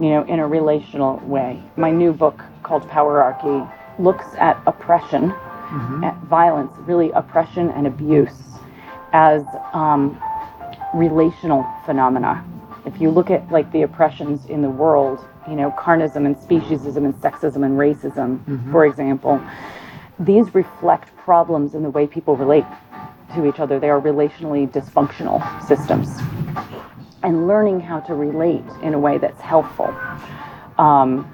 you 0.00 0.10
know, 0.10 0.24
in 0.24 0.40
a 0.40 0.46
relational 0.46 1.18
way. 1.20 1.62
My 1.76 1.90
new 1.90 2.12
book 2.12 2.42
called 2.62 2.82
Powerarchy 2.88 3.70
looks 3.98 4.26
at 4.38 4.60
oppression, 4.66 5.32
at 6.04 6.16
violence, 6.24 6.72
really 6.80 7.10
oppression 7.12 7.70
and 7.70 7.86
abuse, 7.86 8.42
as 9.12 9.42
um, 9.72 10.20
relational 10.94 11.66
phenomena. 11.84 12.44
If 12.84 13.00
you 13.00 13.10
look 13.10 13.30
at 13.30 13.50
like 13.50 13.70
the 13.72 13.82
oppressions 13.82 14.46
in 14.46 14.62
the 14.62 14.70
world, 14.70 15.24
you 15.48 15.54
know, 15.56 15.70
carnism 15.72 16.24
and 16.26 16.36
speciesism 16.36 17.04
and 17.04 17.14
sexism 17.16 17.64
and 17.64 17.78
racism, 17.78 18.40
for 18.70 18.86
example, 18.86 19.40
these 20.18 20.54
reflect 20.54 21.14
problems 21.16 21.74
in 21.74 21.82
the 21.82 21.90
way 21.90 22.06
people 22.06 22.36
relate 22.36 22.64
to 23.34 23.46
each 23.46 23.58
other. 23.60 23.78
They 23.80 23.90
are 23.90 24.00
relationally 24.00 24.68
dysfunctional 24.70 25.42
systems 25.66 26.08
and 27.22 27.48
learning 27.48 27.80
how 27.80 28.00
to 28.00 28.14
relate 28.14 28.64
in 28.82 28.94
a 28.94 28.98
way 28.98 29.18
that's 29.18 29.40
helpful, 29.40 29.94
um, 30.78 31.26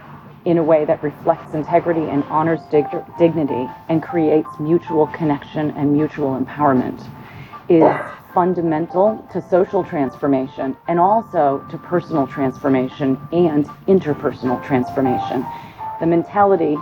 in 0.45 0.59
a 0.59 0.63
way 0.63 0.85
that 0.85 1.03
reflects 1.03 1.55
integrity 1.55 2.01
and 2.01 2.25
honors 2.25 2.61
dig- 2.71 2.87
dignity 3.19 3.69
and 3.89 4.03
creates 4.03 4.49
mutual 4.59 5.07
connection 5.09 5.71
and 5.73 5.93
mutual 5.93 6.39
empowerment 6.39 7.01
is 7.69 7.85
fundamental 8.35 9.25
to 9.33 9.41
social 9.49 9.85
transformation 9.85 10.77
and 10.89 10.99
also 10.99 11.65
to 11.71 11.79
personal 11.79 12.27
transformation 12.27 13.19
and 13.33 13.67
interpersonal 13.87 14.65
transformation. 14.65 15.45
The 16.01 16.07
mentality 16.07 16.77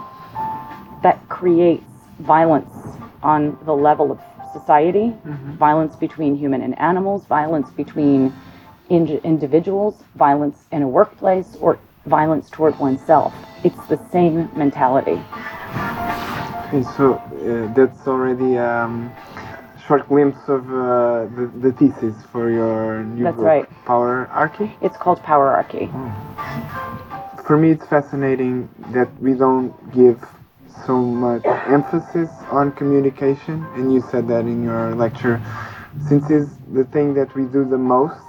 that 1.02 1.21
creates 1.29 1.85
violence 2.21 2.73
on 3.23 3.59
the 3.64 3.75
level 3.75 4.12
of 4.12 4.21
society, 4.52 5.12
mm-hmm. 5.26 5.57
violence 5.57 5.97
between 5.97 6.37
human 6.37 6.62
and 6.62 6.79
animals, 6.79 7.26
violence 7.26 7.71
between 7.71 8.33
in- 8.88 9.21
individuals, 9.25 10.02
violence 10.17 10.59
in 10.73 10.83
a 10.83 10.88
workplace, 10.88 11.57
or 11.61 11.79
violence 12.07 12.50
toward 12.50 12.79
oneself. 12.79 13.35
It's 13.62 13.87
the 13.88 14.00
same 14.11 14.50
mentality. 14.57 15.21
Okay, 16.69 16.83
so 16.97 17.14
uh, 17.14 17.73
that's 17.75 18.07
already 18.07 18.57
um, 18.57 19.12
short 19.87 20.09
glimpse 20.09 20.49
of 20.49 20.67
uh, 20.71 21.26
the, 21.37 21.50
the 21.57 21.73
thesis 21.73 22.14
for 22.33 22.50
your 22.50 23.02
new 23.02 23.25
That's 23.25 23.37
book, 23.37 23.45
right. 23.45 23.85
Powerarchy. 23.85 24.73
It's 24.81 24.97
called 24.97 25.19
powerarchy. 25.23 25.90
For 27.45 27.57
me, 27.59 27.73
it's 27.73 27.85
fascinating 27.87 28.69
that 28.93 29.09
we 29.21 29.35
don't 29.35 29.75
give 29.93 30.25
so 30.87 30.97
much 30.97 31.45
emphasis 31.45 32.31
on 32.50 32.73
communication, 32.73 33.67
and 33.75 33.93
you 33.93 34.02
said 34.11 34.29
that 34.29 34.40
in 34.40 34.62
your 34.62 34.95
lecture, 34.95 35.43
since 36.09 36.31
it's 36.31 36.50
the 36.73 36.85
thing 36.85 37.14
that 37.14 37.35
we 37.35 37.45
do 37.45 37.64
the 37.64 37.76
most 37.76 38.23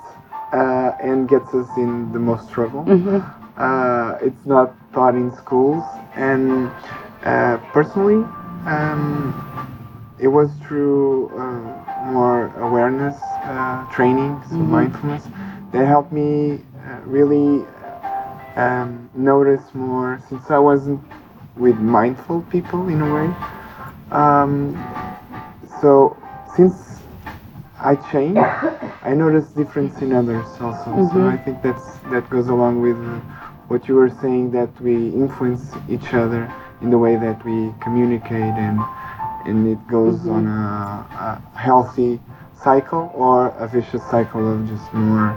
uh, 0.52 0.92
and 1.02 1.30
gets 1.30 1.54
us 1.54 1.70
in 1.78 2.12
the 2.12 2.20
most 2.20 2.50
trouble. 2.52 2.84
Uh, 3.56 4.18
it's 4.22 4.46
not 4.46 4.74
taught 4.93 5.15
in 5.15 5.31
schools, 5.36 5.83
and 6.15 6.69
uh, 7.24 7.57
personally, 7.71 8.24
um, 8.65 9.33
it 10.19 10.27
was 10.27 10.51
through 10.67 11.29
uh, 11.38 12.12
more 12.12 12.48
awareness 12.57 13.15
uh, 13.43 13.86
training, 13.91 14.41
so 14.50 14.55
mindfulness, 14.55 15.27
that 15.71 15.86
helped 15.86 16.12
me 16.12 16.60
uh, 16.86 17.00
really 17.05 17.65
um, 18.55 19.10
notice 19.13 19.74
more 19.74 20.21
since 20.29 20.51
I 20.51 20.57
wasn't 20.60 21.01
with 21.55 21.77
mindful 21.77 22.41
people 22.43 22.88
in 22.88 23.01
a 23.01 23.13
way. 23.13 23.36
Um, 24.12 24.75
so 25.81 26.17
since 26.55 27.01
I 27.79 27.95
changed, 28.12 28.38
I 29.03 29.13
noticed 29.15 29.55
difference 29.55 30.01
in 30.01 30.13
others 30.13 30.45
also. 30.60 31.10
So 31.13 31.27
I 31.27 31.38
think 31.38 31.62
that's 31.62 31.98
that 32.12 32.29
goes 32.29 32.48
along 32.48 32.81
with 32.81 32.98
what 33.72 33.88
you 33.88 33.96
were 33.96 34.10
saying 34.22 34.51
that 34.51 34.70
we 34.82 34.96
influence 35.24 35.72
each 35.90 36.13
other 36.13 36.44
in 36.82 36.90
the 36.90 36.98
way 36.98 37.16
that 37.16 37.44
we 37.46 37.74
communicate 37.80 38.54
and 38.68 38.78
and 39.46 39.66
it 39.66 39.80
goes 39.88 40.28
on 40.28 40.46
a, 40.46 41.42
a 41.56 41.58
healthy 41.58 42.20
cycle 42.62 43.10
or 43.16 43.48
a 43.58 43.68
vicious 43.70 44.04
cycle 44.12 44.44
of 44.54 44.68
just 44.68 44.94
more 44.94 45.34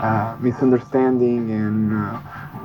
uh, 0.00 0.36
misunderstanding 0.40 1.50
and 1.50 1.92
uh, 1.92 2.18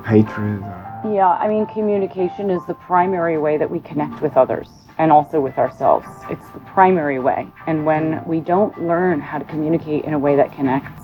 hatred 0.04 0.62
or 0.62 1.02
Yeah, 1.12 1.28
I 1.28 1.48
mean, 1.48 1.66
communication 1.66 2.48
is 2.48 2.64
the 2.66 2.74
primary 2.74 3.38
way 3.38 3.58
that 3.58 3.70
we 3.70 3.80
connect 3.80 4.22
with 4.22 4.36
others 4.36 4.68
and 4.98 5.12
also 5.12 5.40
with 5.40 5.58
ourselves. 5.58 6.06
It's 6.30 6.48
the 6.52 6.60
primary 6.60 7.18
way. 7.18 7.46
And 7.66 7.84
when 7.84 8.24
we 8.24 8.40
don't 8.40 8.72
learn 8.86 9.20
how 9.20 9.38
to 9.38 9.44
communicate 9.44 10.04
in 10.04 10.14
a 10.14 10.18
way 10.18 10.36
that 10.36 10.52
connects, 10.52 11.02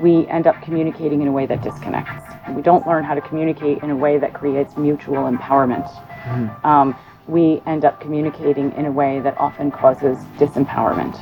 we 0.00 0.26
end 0.26 0.48
up 0.48 0.60
communicating 0.62 1.22
in 1.22 1.28
a 1.28 1.32
way 1.32 1.46
that 1.46 1.62
disconnects. 1.62 2.31
We 2.50 2.62
don't 2.62 2.86
learn 2.86 3.04
how 3.04 3.14
to 3.14 3.20
communicate 3.20 3.82
in 3.82 3.90
a 3.90 3.96
way 3.96 4.18
that 4.18 4.34
creates 4.34 4.76
mutual 4.76 5.30
empowerment. 5.30 5.88
Mm-hmm. 6.24 6.66
Um, 6.66 6.96
we 7.28 7.62
end 7.66 7.84
up 7.84 8.00
communicating 8.00 8.72
in 8.72 8.86
a 8.86 8.92
way 8.92 9.20
that 9.20 9.38
often 9.38 9.70
causes 9.70 10.18
disempowerment. 10.38 11.16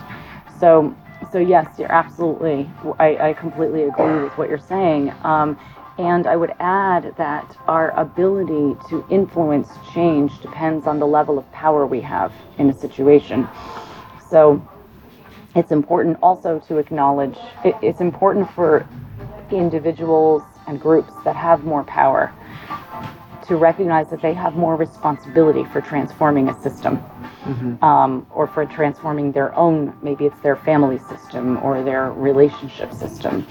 So, 0.58 0.94
so 1.30 1.38
yes, 1.38 1.78
you're 1.78 1.92
absolutely. 1.92 2.70
I, 2.98 3.28
I 3.30 3.32
completely 3.34 3.84
agree 3.84 4.22
with 4.22 4.36
what 4.38 4.48
you're 4.48 4.58
saying. 4.58 5.12
Um, 5.22 5.58
and 5.98 6.26
I 6.26 6.36
would 6.36 6.54
add 6.60 7.14
that 7.18 7.54
our 7.68 7.90
ability 7.90 8.78
to 8.88 9.04
influence 9.10 9.68
change 9.92 10.40
depends 10.40 10.86
on 10.86 10.98
the 10.98 11.06
level 11.06 11.38
of 11.38 11.50
power 11.52 11.86
we 11.86 12.00
have 12.00 12.32
in 12.56 12.70
a 12.70 12.74
situation. 12.74 13.46
So 14.30 14.66
it's 15.54 15.72
important 15.72 16.16
also 16.22 16.58
to 16.68 16.78
acknowledge 16.78 17.36
it, 17.64 17.74
it's 17.82 18.00
important 18.00 18.50
for 18.52 18.88
individuals 19.50 20.42
and 20.70 20.80
groups 20.80 21.12
that 21.24 21.36
have 21.36 21.64
more 21.64 21.84
power 21.84 22.32
to 23.46 23.56
recognize 23.56 24.08
that 24.10 24.22
they 24.22 24.32
have 24.32 24.54
more 24.54 24.76
responsibility 24.76 25.64
for 25.72 25.80
transforming 25.80 26.48
a 26.48 26.62
system 26.62 26.96
mm-hmm. 26.96 27.84
um, 27.84 28.26
or 28.30 28.46
for 28.46 28.64
transforming 28.64 29.32
their 29.32 29.54
own, 29.54 29.94
maybe 30.02 30.24
it's 30.24 30.40
their 30.40 30.56
family 30.56 30.98
system 30.98 31.58
or 31.62 31.82
their 31.82 32.12
relationship 32.12 32.92
system 32.92 33.46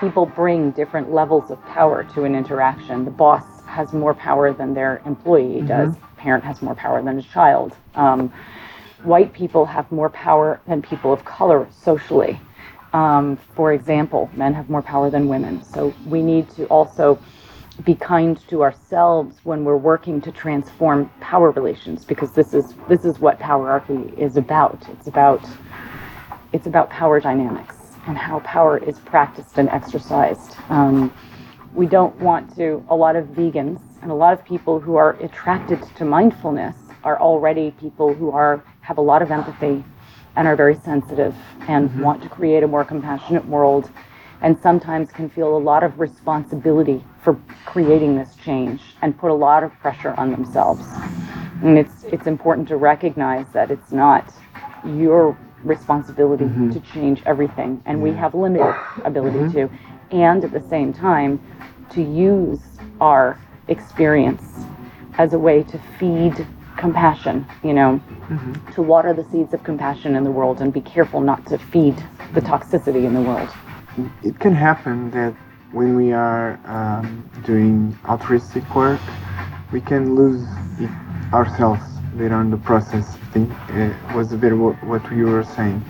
people 0.00 0.26
bring 0.26 0.72
different 0.72 1.12
levels 1.12 1.50
of 1.50 1.64
power 1.66 2.04
to 2.14 2.24
an 2.24 2.34
interaction. 2.34 3.04
The 3.04 3.10
boss 3.10 3.44
has 3.66 3.92
more 3.92 4.14
power 4.14 4.52
than 4.52 4.74
their 4.74 5.00
employee 5.06 5.58
mm-hmm. 5.58 5.66
does. 5.66 5.94
Parent 6.16 6.44
has 6.44 6.60
more 6.60 6.74
power 6.74 7.02
than 7.02 7.18
a 7.18 7.22
child. 7.22 7.76
Um, 7.94 8.32
white 9.04 9.32
people 9.32 9.64
have 9.64 9.90
more 9.92 10.10
power 10.10 10.60
than 10.66 10.82
people 10.82 11.12
of 11.12 11.24
color 11.24 11.68
socially. 11.70 12.40
Um, 12.92 13.36
for 13.54 13.72
example, 13.72 14.30
men 14.34 14.54
have 14.54 14.68
more 14.68 14.82
power 14.82 15.10
than 15.10 15.28
women. 15.28 15.62
So 15.62 15.94
we 16.06 16.22
need 16.22 16.50
to 16.50 16.66
also 16.66 17.18
be 17.84 17.94
kind 17.94 18.38
to 18.48 18.62
ourselves 18.62 19.40
when 19.44 19.64
we're 19.64 19.76
working 19.76 20.20
to 20.20 20.32
transform 20.32 21.10
power 21.20 21.50
relations 21.50 22.04
because 22.04 22.32
this 22.32 22.52
is 22.52 22.74
this 22.88 23.04
is 23.04 23.18
what 23.20 23.38
powerarchy 23.38 24.12
is 24.18 24.36
about. 24.36 24.82
It's 24.88 25.06
about 25.06 25.40
it's 26.52 26.66
about 26.66 26.90
power 26.90 27.20
dynamics 27.20 27.76
and 28.06 28.18
how 28.18 28.40
power 28.40 28.78
is 28.78 28.98
practiced 28.98 29.58
and 29.58 29.68
exercised. 29.68 30.56
Um, 30.68 31.12
we 31.74 31.86
don't 31.86 32.16
want 32.16 32.54
to, 32.56 32.84
a 32.88 32.96
lot 32.96 33.14
of 33.14 33.26
vegans 33.28 33.80
and 34.02 34.10
a 34.10 34.14
lot 34.14 34.32
of 34.32 34.44
people 34.44 34.80
who 34.80 34.96
are 34.96 35.12
attracted 35.22 35.80
to 35.96 36.04
mindfulness 36.04 36.76
are 37.04 37.18
already 37.20 37.70
people 37.72 38.12
who 38.12 38.30
are 38.30 38.62
have 38.80 38.98
a 38.98 39.00
lot 39.00 39.22
of 39.22 39.30
empathy 39.30 39.84
and 40.36 40.46
are 40.46 40.56
very 40.56 40.76
sensitive 40.76 41.34
and 41.68 41.88
mm-hmm. 41.88 42.02
want 42.02 42.22
to 42.22 42.28
create 42.28 42.62
a 42.62 42.68
more 42.68 42.84
compassionate 42.84 43.44
world 43.46 43.90
and 44.42 44.58
sometimes 44.60 45.10
can 45.10 45.28
feel 45.28 45.56
a 45.56 45.58
lot 45.58 45.82
of 45.82 46.00
responsibility 46.00 47.04
for 47.22 47.38
creating 47.66 48.16
this 48.16 48.34
change 48.36 48.80
and 49.02 49.16
put 49.18 49.30
a 49.30 49.34
lot 49.34 49.62
of 49.62 49.72
pressure 49.80 50.14
on 50.16 50.30
themselves. 50.30 50.84
And 51.62 51.76
it's 51.78 52.04
it's 52.04 52.26
important 52.26 52.68
to 52.68 52.76
recognize 52.76 53.46
that 53.52 53.70
it's 53.70 53.92
not 53.92 54.32
your 54.84 55.36
responsibility 55.62 56.44
mm-hmm. 56.44 56.70
to 56.70 56.80
change 56.80 57.22
everything, 57.26 57.82
and 57.84 58.02
we 58.02 58.12
have 58.12 58.34
limited 58.34 58.74
ability 59.04 59.38
mm-hmm. 59.40 59.68
to, 59.68 60.16
and 60.16 60.42
at 60.42 60.52
the 60.52 60.66
same 60.68 60.92
time, 60.94 61.38
to 61.90 62.02
use 62.02 62.60
our 63.00 63.38
experience 63.68 64.42
as 65.18 65.34
a 65.34 65.38
way 65.38 65.62
to 65.64 65.78
feed 65.98 66.46
compassion, 66.80 67.46
you 67.62 67.74
know, 67.74 68.00
mm-hmm. 68.28 68.72
to 68.72 68.82
water 68.82 69.12
the 69.12 69.24
seeds 69.30 69.52
of 69.54 69.62
compassion 69.62 70.16
in 70.16 70.24
the 70.24 70.30
world 70.30 70.60
and 70.60 70.72
be 70.72 70.80
careful 70.80 71.20
not 71.20 71.46
to 71.46 71.58
feed 71.58 71.96
the 72.34 72.40
toxicity 72.40 73.04
in 73.04 73.14
the 73.14 73.20
world. 73.20 73.48
It 74.22 74.40
can 74.40 74.54
happen 74.54 75.10
that 75.10 75.34
when 75.72 75.94
we 75.94 76.12
are 76.12 76.58
um, 76.64 77.28
doing 77.44 77.96
altruistic 78.08 78.64
work, 78.74 79.00
we 79.72 79.80
can 79.80 80.16
lose 80.16 80.44
ourselves 81.32 81.82
later 82.14 82.34
on 82.34 82.50
the 82.50 82.56
process. 82.56 83.06
I 83.14 83.26
think 83.32 83.52
it 83.70 84.16
was 84.16 84.32
a 84.32 84.36
bit 84.36 84.56
what, 84.56 84.82
what 84.84 85.02
you 85.12 85.26
were 85.26 85.44
saying. 85.44 85.84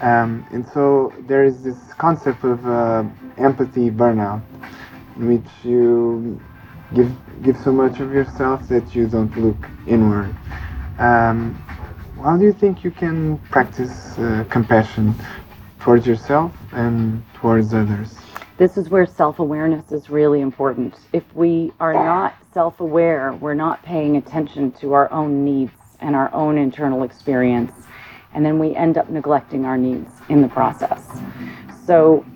Um, 0.00 0.46
and 0.52 0.64
so 0.68 1.12
there 1.26 1.44
is 1.44 1.62
this 1.62 1.78
concept 1.94 2.44
of 2.44 2.64
uh, 2.66 3.04
empathy 3.38 3.90
burnout, 3.90 4.42
in 5.16 5.26
which 5.26 5.50
you 5.64 6.40
give 6.94 7.14
give 7.42 7.56
so 7.58 7.72
much 7.72 8.00
of 8.00 8.12
yourself 8.12 8.66
that 8.68 8.94
you 8.94 9.06
don't 9.06 9.36
look 9.38 9.56
inward. 9.86 10.34
Um, 10.98 11.54
how 12.22 12.36
do 12.36 12.44
you 12.44 12.52
think 12.52 12.82
you 12.82 12.90
can 12.90 13.38
practice 13.50 14.18
uh, 14.18 14.44
compassion 14.50 15.14
towards 15.78 16.06
yourself 16.06 16.52
and 16.72 17.22
towards 17.34 17.72
others? 17.72 18.16
This 18.56 18.76
is 18.76 18.90
where 18.90 19.06
self 19.06 19.38
awareness 19.38 19.92
is 19.92 20.10
really 20.10 20.40
important. 20.40 20.96
If 21.12 21.22
we 21.34 21.72
are 21.78 21.92
not 21.92 22.34
self 22.52 22.80
aware, 22.80 23.32
we're 23.34 23.54
not 23.54 23.82
paying 23.84 24.16
attention 24.16 24.72
to 24.80 24.94
our 24.94 25.10
own 25.12 25.44
needs 25.44 25.72
and 26.00 26.16
our 26.16 26.32
own 26.34 26.58
internal 26.58 27.04
experience, 27.04 27.72
and 28.34 28.44
then 28.44 28.58
we 28.58 28.74
end 28.74 28.98
up 28.98 29.10
neglecting 29.10 29.64
our 29.64 29.78
needs 29.78 30.10
in 30.28 30.42
the 30.42 30.48
process. 30.48 31.06
So, 31.86 32.26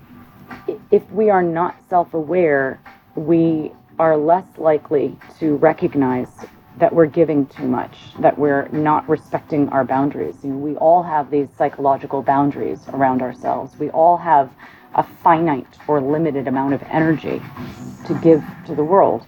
if 0.92 1.08
we 1.10 1.28
are 1.28 1.42
not 1.42 1.76
self 1.88 2.14
aware, 2.14 2.80
we 3.16 3.72
are 4.02 4.16
less 4.16 4.58
likely 4.58 5.16
to 5.38 5.54
recognize 5.58 6.26
that 6.76 6.92
we're 6.92 7.06
giving 7.06 7.46
too 7.46 7.68
much, 7.68 7.96
that 8.18 8.36
we're 8.36 8.66
not 8.72 9.08
respecting 9.08 9.68
our 9.68 9.84
boundaries. 9.84 10.34
You 10.42 10.50
know, 10.50 10.56
we 10.56 10.74
all 10.74 11.04
have 11.04 11.30
these 11.30 11.46
psychological 11.56 12.20
boundaries 12.20 12.80
around 12.88 13.22
ourselves. 13.22 13.78
We 13.78 13.90
all 13.90 14.16
have 14.16 14.50
a 14.96 15.04
finite 15.22 15.78
or 15.86 16.00
limited 16.00 16.48
amount 16.48 16.74
of 16.74 16.82
energy 16.90 17.40
to 18.08 18.14
give 18.24 18.42
to 18.66 18.74
the 18.74 18.82
world. 18.82 19.24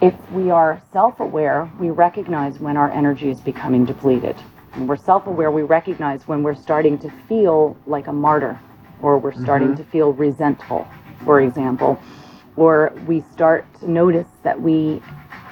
If 0.00 0.14
we 0.32 0.50
are 0.50 0.82
self 0.92 1.20
aware, 1.20 1.70
we 1.78 1.90
recognize 1.90 2.58
when 2.58 2.76
our 2.76 2.90
energy 2.90 3.30
is 3.30 3.40
becoming 3.40 3.84
depleted. 3.84 4.34
When 4.72 4.88
we're 4.88 4.96
self 4.96 5.28
aware, 5.28 5.52
we 5.52 5.62
recognize 5.62 6.26
when 6.26 6.42
we're 6.42 6.56
starting 6.56 6.98
to 6.98 7.10
feel 7.28 7.76
like 7.86 8.08
a 8.08 8.12
martyr 8.12 8.58
or 9.00 9.16
we're 9.16 9.40
starting 9.44 9.68
mm-hmm. 9.68 9.84
to 9.84 9.90
feel 9.90 10.12
resentful, 10.12 10.88
for 11.24 11.40
example, 11.40 12.00
or 12.56 12.92
we 13.06 13.22
start 13.32 13.66
to 13.80 13.90
notice 13.90 14.28
that 14.42 14.60
we 14.60 15.02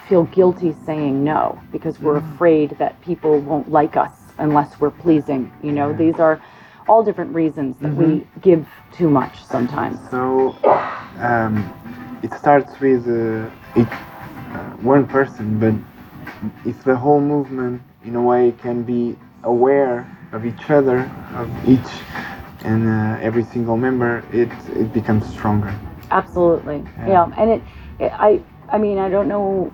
feel 0.08 0.24
guilty 0.24 0.74
saying 0.84 1.22
no 1.24 1.60
because 1.70 1.98
we're 2.00 2.20
mm-hmm. 2.20 2.34
afraid 2.34 2.70
that 2.78 3.00
people 3.02 3.38
won't 3.40 3.70
like 3.70 3.96
us 3.96 4.12
unless 4.38 4.78
we're 4.80 4.90
pleasing. 4.90 5.52
You 5.62 5.72
know, 5.72 5.92
these 5.92 6.18
are 6.18 6.42
all 6.88 7.02
different 7.02 7.34
reasons 7.34 7.76
that 7.78 7.92
mm-hmm. 7.92 8.18
we 8.18 8.26
give 8.40 8.68
too 8.92 9.08
much 9.08 9.42
sometimes. 9.44 9.98
So 10.10 10.56
um, 11.18 11.72
it 12.22 12.32
starts 12.34 12.78
with 12.80 13.06
uh, 13.06 13.50
it, 13.76 13.88
uh, 13.88 14.70
one 14.82 15.06
person, 15.06 15.58
but 15.58 15.74
if 16.68 16.82
the 16.84 16.96
whole 16.96 17.20
movement, 17.20 17.82
in 18.04 18.16
a 18.16 18.22
way, 18.22 18.52
can 18.52 18.82
be 18.82 19.16
aware 19.44 20.06
of 20.32 20.44
each 20.44 20.70
other, 20.70 21.10
of 21.34 21.68
each 21.68 21.90
and 22.64 22.88
uh, 22.88 23.18
every 23.20 23.44
single 23.44 23.76
member, 23.76 24.24
it 24.32 24.50
it 24.76 24.92
becomes 24.92 25.26
stronger. 25.26 25.74
Absolutely, 26.12 26.84
yeah, 26.98 27.08
yeah. 27.08 27.34
and 27.36 27.50
it, 27.50 27.62
it, 27.98 28.12
I 28.12 28.42
I 28.70 28.78
mean 28.78 28.98
I 28.98 29.08
don't 29.08 29.28
know. 29.28 29.72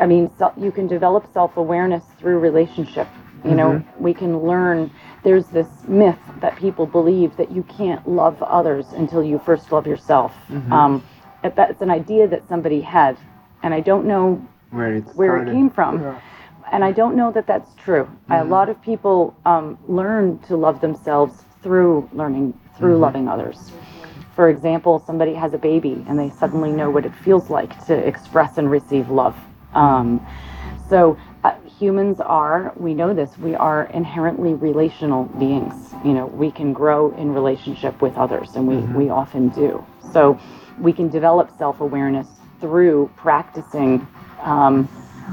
I 0.00 0.06
mean, 0.06 0.30
so 0.38 0.52
you 0.56 0.70
can 0.70 0.86
develop 0.86 1.32
self 1.32 1.56
awareness 1.56 2.04
through 2.18 2.38
relationship. 2.38 3.08
You 3.44 3.50
mm-hmm. 3.50 3.56
know, 3.56 3.84
we 3.98 4.14
can 4.14 4.38
learn 4.40 4.90
there's 5.24 5.46
this 5.48 5.68
myth 5.86 6.18
that 6.40 6.56
people 6.56 6.86
believe 6.86 7.36
that 7.36 7.50
you 7.50 7.62
can't 7.64 8.06
love 8.08 8.42
others 8.42 8.86
until 8.92 9.22
you 9.22 9.38
first 9.38 9.70
love 9.72 9.86
yourself. 9.86 10.32
Mm-hmm. 10.48 10.72
Um, 10.72 11.04
that's 11.42 11.82
an 11.82 11.90
idea 11.90 12.26
that 12.28 12.48
somebody 12.48 12.80
had, 12.80 13.16
and 13.62 13.72
I 13.74 13.80
don't 13.80 14.06
know 14.06 14.44
where, 14.70 15.00
where 15.00 15.42
it 15.42 15.52
came 15.52 15.70
from. 15.70 16.00
Yeah. 16.00 16.20
And 16.70 16.84
I 16.84 16.92
don't 16.92 17.16
know 17.16 17.32
that 17.32 17.46
that's 17.46 17.74
true. 17.74 18.04
Mm-hmm. 18.04 18.32
A 18.32 18.44
lot 18.44 18.68
of 18.68 18.80
people 18.82 19.36
um, 19.46 19.78
learn 19.88 20.38
to 20.40 20.56
love 20.56 20.80
themselves 20.80 21.44
through 21.62 22.08
learning, 22.12 22.58
through 22.76 22.94
mm-hmm. 22.94 23.02
loving 23.02 23.28
others. 23.28 23.72
For 24.38 24.50
example, 24.50 25.02
somebody 25.04 25.34
has 25.34 25.52
a 25.52 25.58
baby 25.58 26.04
and 26.06 26.16
they 26.16 26.30
suddenly 26.30 26.70
know 26.70 26.90
what 26.90 27.04
it 27.04 27.12
feels 27.12 27.50
like 27.50 27.84
to 27.86 27.92
express 27.92 28.56
and 28.56 28.70
receive 28.70 29.10
love. 29.10 29.36
Um, 29.74 30.24
so 30.88 31.18
uh, 31.42 31.56
humans 31.62 32.20
are, 32.20 32.72
we 32.76 32.94
know 32.94 33.12
this, 33.12 33.36
we 33.38 33.56
are 33.56 33.86
inherently 33.86 34.54
relational 34.54 35.24
beings. 35.24 35.92
You 36.04 36.12
know, 36.12 36.26
we 36.26 36.52
can 36.52 36.72
grow 36.72 37.12
in 37.16 37.34
relationship 37.34 38.00
with 38.00 38.16
others, 38.16 38.54
and 38.54 38.68
we, 38.68 38.76
mm-hmm. 38.76 38.94
we 38.94 39.10
often 39.10 39.48
do. 39.48 39.84
So 40.12 40.38
we 40.78 40.92
can 40.92 41.08
develop 41.08 41.50
self 41.58 41.80
awareness 41.80 42.28
through 42.60 43.10
practicing 43.16 44.06
um, 44.42 44.88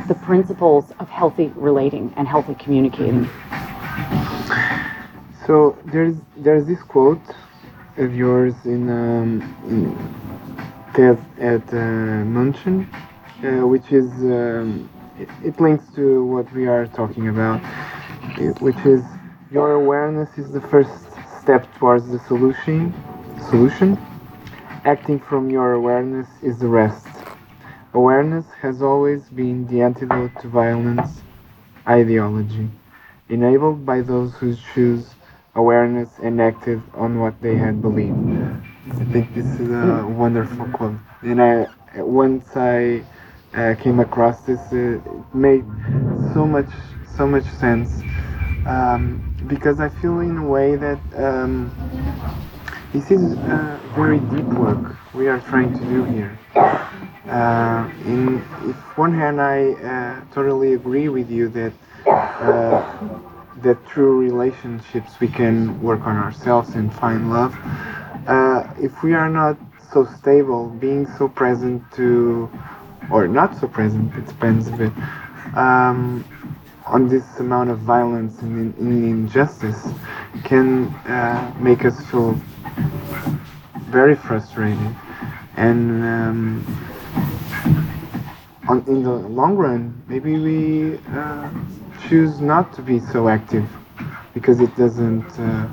the 0.07 0.15
principles 0.15 0.91
of 0.99 1.09
healthy 1.09 1.53
relating 1.55 2.11
and 2.17 2.27
healthy 2.27 2.55
communicating. 2.55 3.29
So 5.45 5.77
there's 5.85 6.15
there's 6.35 6.65
this 6.65 6.81
quote 6.81 7.21
of 7.97 8.15
yours 8.15 8.53
in, 8.65 8.89
um, 8.89 9.41
in 9.67 10.93
Ted 10.93 11.17
at 11.39 11.73
uh, 11.73 12.25
Munchen, 12.25 12.89
uh, 13.43 13.67
which 13.67 13.91
is 13.91 14.09
um, 14.23 14.89
it, 15.17 15.29
it 15.43 15.59
links 15.59 15.85
to 15.95 16.23
what 16.25 16.51
we 16.53 16.67
are 16.67 16.87
talking 16.87 17.29
about, 17.29 17.61
which 18.59 18.77
is 18.85 19.01
your 19.51 19.73
awareness 19.73 20.37
is 20.37 20.51
the 20.51 20.61
first 20.61 20.91
step 21.41 21.67
towards 21.75 22.07
the 22.09 22.19
solution. 22.19 22.93
Solution. 23.49 23.97
Acting 24.85 25.19
from 25.19 25.49
your 25.49 25.73
awareness 25.73 26.27
is 26.41 26.59
the 26.59 26.67
rest. 26.67 27.07
Awareness 27.93 28.45
has 28.61 28.81
always 28.81 29.29
been 29.29 29.65
the 29.67 29.81
antidote 29.81 30.31
to 30.41 30.47
violence 30.47 31.21
ideology, 31.87 32.69
enabled 33.29 33.85
by 33.85 34.01
those 34.01 34.33
who 34.35 34.55
choose 34.73 35.15
awareness 35.55 36.09
and 36.21 36.41
acted 36.41 36.81
on 36.93 37.19
what 37.19 37.41
they 37.41 37.55
had 37.55 37.81
believed. 37.81 38.17
I 38.91 39.05
think 39.11 39.33
this 39.33 39.45
is 39.59 39.69
a 39.71 40.05
wonderful 40.07 40.67
quote. 40.73 40.99
And 41.21 41.41
I 41.41 41.67
once 41.97 42.45
I 42.55 43.03
uh, 43.53 43.75
came 43.75 43.99
across 43.99 44.41
this, 44.41 44.59
uh, 44.71 44.99
it 44.99 45.35
made 45.35 45.65
so 46.33 46.45
much 46.45 46.69
so 47.15 47.25
much 47.25 47.45
sense 47.59 48.03
um, 48.67 49.33
because 49.47 49.79
I 49.79 49.89
feel 49.89 50.19
in 50.19 50.37
a 50.37 50.47
way 50.47 50.75
that 50.75 50.99
um, 51.15 51.71
this 52.91 53.09
is 53.11 53.37
uh, 53.37 53.79
very 53.95 54.19
deep 54.19 54.45
work 54.45 54.97
we 55.13 55.27
are 55.27 55.39
trying 55.41 55.73
to 55.73 55.85
do 55.85 56.03
here. 56.03 56.37
Uh, 57.27 57.89
in 58.05 58.37
if 58.69 58.97
one 58.97 59.13
hand 59.13 59.41
I 59.41 59.71
uh, 59.71 60.33
totally 60.33 60.73
agree 60.73 61.09
with 61.09 61.31
you 61.31 61.49
that 61.49 61.73
uh, 62.07 63.19
that 63.65 63.83
through 63.89 64.19
relationships 64.19 65.19
we 65.19 65.27
can 65.27 65.81
work 65.81 66.01
on 66.01 66.15
ourselves 66.15 66.75
and 66.75 66.93
find 66.93 67.31
love. 67.31 67.53
Uh, 68.27 68.63
if 68.79 69.03
we 69.03 69.13
are 69.13 69.29
not 69.29 69.57
so 69.91 70.05
stable, 70.19 70.69
being 70.69 71.07
so 71.17 71.27
present 71.27 71.81
to, 71.93 72.47
or 73.11 73.27
not 73.27 73.59
so 73.59 73.67
present, 73.67 74.15
it 74.15 74.27
depends 74.27 74.67
a 74.67 74.71
bit, 74.71 74.93
um, 75.57 76.23
on 76.85 77.09
this 77.09 77.25
amount 77.39 77.71
of 77.71 77.79
violence 77.79 78.39
and, 78.41 78.77
in, 78.77 78.87
and 78.87 79.03
injustice 79.03 79.81
can 80.43 80.85
uh, 81.07 81.51
make 81.59 81.85
us 81.85 81.99
feel 82.11 82.39
very 83.89 84.15
frustrated. 84.15 84.95
And 85.57 86.03
um, 86.03 86.99
on, 88.69 88.85
in 88.87 89.01
the 89.01 89.11
long 89.11 89.55
run, 89.55 90.03
maybe 90.07 90.37
we 90.37 90.99
uh, 91.09 91.49
choose 92.09 92.39
not 92.39 92.73
to 92.75 92.81
be 92.81 92.99
so 92.99 93.27
active 93.27 93.67
because 94.33 94.59
it 94.59 94.75
doesn't 94.75 95.27
uh, 95.39 95.67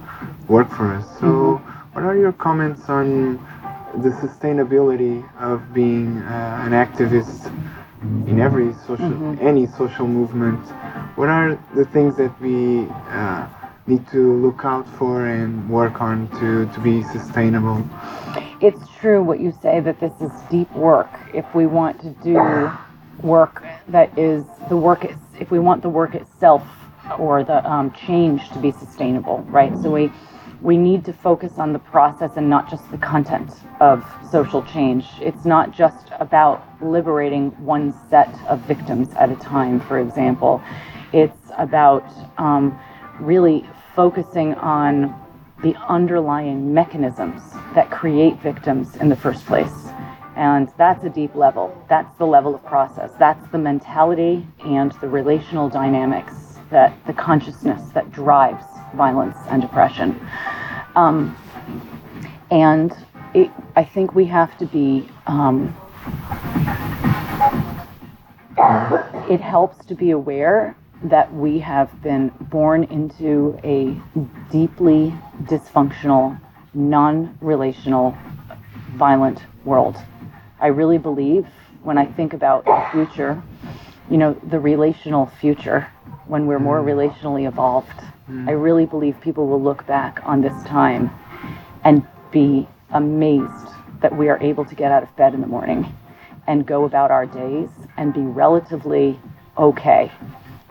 work 0.49 0.69
for 0.71 0.95
us. 0.95 1.05
So, 1.21 1.57
what 1.93 2.05
are 2.05 2.17
your 2.17 2.33
comments 2.33 2.89
on 2.89 3.37
the 4.03 4.11
sustainability 4.11 5.23
of 5.41 5.75
being 5.75 6.19
uh, 6.19 6.63
an 6.65 6.73
activist 6.73 7.47
in 8.03 8.41
every 8.41 8.73
social, 8.87 9.39
any 9.41 9.67
social 9.67 10.07
movement? 10.07 10.61
What 11.17 11.29
are 11.29 11.59
the 11.77 11.85
things 11.87 12.17
that 12.17 12.39
we 12.41 12.87
uh, 12.89 13.49
need 13.87 14.09
to 14.09 14.35
look 14.37 14.65
out 14.65 14.89
for 14.97 15.27
and 15.27 15.69
work 15.69 16.01
on 16.01 16.29
to, 16.41 16.73
to 16.73 16.81
be 16.81 17.03
sustainable? 17.05 17.85
it's 18.63 18.89
true 19.01 19.21
what 19.23 19.41
you 19.41 19.53
say 19.61 19.81
that 19.81 19.99
this 19.99 20.13
is 20.21 20.31
deep 20.49 20.71
work. 20.73 21.11
If 21.35 21.53
we 21.53 21.67
want 21.67 22.01
to 22.03 22.11
do 22.23 22.71
work 23.21 23.65
that 23.89 24.17
is 24.19 24.45
the 24.69 24.77
work, 24.77 25.07
if 25.39 25.51
we 25.51 25.59
want 25.59 25.83
the 25.83 25.89
work 25.89 26.15
itself 26.15 26.63
or 27.19 27.45
the 27.45 27.69
um, 27.69 27.93
change 27.93 28.49
to 28.51 28.59
be 28.59 28.73
sustainable, 28.73 29.39
right? 29.49 29.77
So 29.83 29.91
we 29.91 30.13
we 30.63 30.77
need 30.77 31.05
to 31.05 31.13
focus 31.13 31.59
on 31.59 31.73
the 31.73 31.79
process 31.81 32.31
and 32.37 32.49
not 32.49 32.71
just 32.71 32.89
the 32.93 32.99
content 32.99 33.51
of 33.81 34.05
social 34.31 34.63
change. 34.63 35.07
It's 35.21 35.45
not 35.45 35.73
just 35.73 36.13
about 36.21 36.65
liberating 36.81 37.51
one 37.65 37.93
set 38.09 38.33
of 38.47 38.61
victims 38.61 39.09
at 39.15 39.31
a 39.31 39.37
time, 39.37 39.81
for 39.81 39.99
example. 39.99 40.63
It's 41.13 41.51
about 41.59 42.05
um, 42.39 42.79
really 43.19 43.69
focusing 43.97 44.55
on 44.55 45.19
the 45.65 45.75
underlying 45.89 46.73
mechanisms 46.73 47.43
that 47.75 47.91
create 47.91 48.39
victims 48.41 48.95
in 48.97 49.09
the 49.09 49.17
first 49.17 49.45
place. 49.47 49.82
And 50.37 50.69
that's 50.79 51.05
a 51.05 51.11
deep 51.11 51.35
level. 51.35 51.77
That's 51.89 52.17
the 52.19 52.27
level 52.27 52.55
of 52.55 52.65
process. 52.65 53.11
That's 53.19 53.47
the 53.51 53.59
mentality 53.59 54.47
and 54.65 54.93
the 55.01 55.09
relational 55.09 55.69
dynamics 55.69 56.35
that 56.71 56.95
the 57.07 57.13
consciousness 57.13 57.83
that 57.93 58.11
drives 58.13 58.65
violence 58.95 59.37
and 59.51 59.63
oppression. 59.63 60.19
Um, 60.97 61.37
and 62.51 62.93
it, 63.35 63.51
I 63.77 63.85
think 63.85 64.15
we 64.15 64.27
have 64.27 64.57
to 64.59 64.67
be, 64.67 65.09
um, 65.27 65.77
it 69.31 69.41
helps 69.41 69.85
to 69.87 69.95
be 69.95 70.11
aware 70.11 70.77
that 71.05 71.33
we 71.35 71.59
have 71.59 72.03
been 72.03 72.29
born 72.41 72.85
into 72.85 73.59
a 73.65 74.01
deeply 74.51 75.13
dysfunctional, 75.45 76.41
non 76.75 77.37
relational, 77.41 78.17
violent 78.95 79.41
world. 79.65 79.97
I 80.63 80.69
really 80.69 80.99
believe 80.99 81.45
when 81.83 81.99
I 81.99 82.07
think 82.07 82.33
about 82.33 82.65
the 82.65 82.87
future, 82.93 83.43
you 84.09 84.17
know, 84.17 84.35
the 84.49 84.61
relational 84.61 85.27
future, 85.41 85.89
when 86.27 86.47
we're 86.47 86.61
more 86.61 86.81
mm. 86.81 86.85
relationally 86.85 87.49
evolved, 87.49 87.99
mm. 88.31 88.49
I 88.49 88.53
really 88.53 88.87
believe 88.87 89.21
people 89.21 89.49
will 89.49 89.61
look 89.61 89.85
back 89.89 90.21
on 90.23 90.41
this 90.41 90.55
time 90.63 91.11
and 91.83 92.07
be 92.31 92.69
amazed 92.91 93.67
that 94.03 94.17
we 94.17 94.29
are 94.29 94.41
able 94.41 94.65
to 94.65 94.75
get 94.77 94.93
out 94.93 95.03
of 95.03 95.15
bed 95.17 95.35
in 95.35 95.41
the 95.41 95.49
morning 95.49 95.93
and 96.47 96.65
go 96.65 96.85
about 96.85 97.11
our 97.11 97.27
days 97.27 97.71
and 97.97 98.15
be 98.15 98.21
relatively 98.21 99.19
okay 99.59 100.13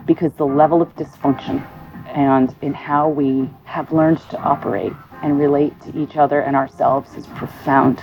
because 0.05 0.31
the 0.33 0.45
level 0.45 0.81
of 0.81 0.95
dysfunction 0.95 1.65
and 2.07 2.55
in 2.61 2.73
how 2.73 3.09
we 3.09 3.49
have 3.65 3.91
learned 3.91 4.19
to 4.29 4.37
operate 4.39 4.93
and 5.21 5.37
relate 5.37 5.79
to 5.81 6.01
each 6.01 6.15
other 6.15 6.39
and 6.39 6.55
ourselves 6.55 7.13
is 7.15 7.27
profound. 7.27 8.01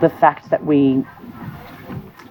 The 0.00 0.08
fact 0.08 0.50
that 0.50 0.64
we 0.64 1.04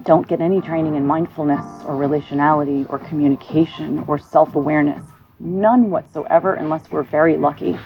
don't 0.04 0.28
get 0.28 0.42
any 0.42 0.60
training 0.60 0.96
in 0.96 1.06
mindfulness 1.06 1.64
or 1.86 1.94
relationality 1.96 2.90
or 2.90 2.98
communication 3.00 4.04
or 4.08 4.18
self 4.18 4.56
awareness, 4.56 5.04
none 5.40 5.92
whatsoever, 5.92 6.56
unless 6.56 6.90
we're 6.90 7.04
very 7.04 7.38
lucky. 7.38 7.78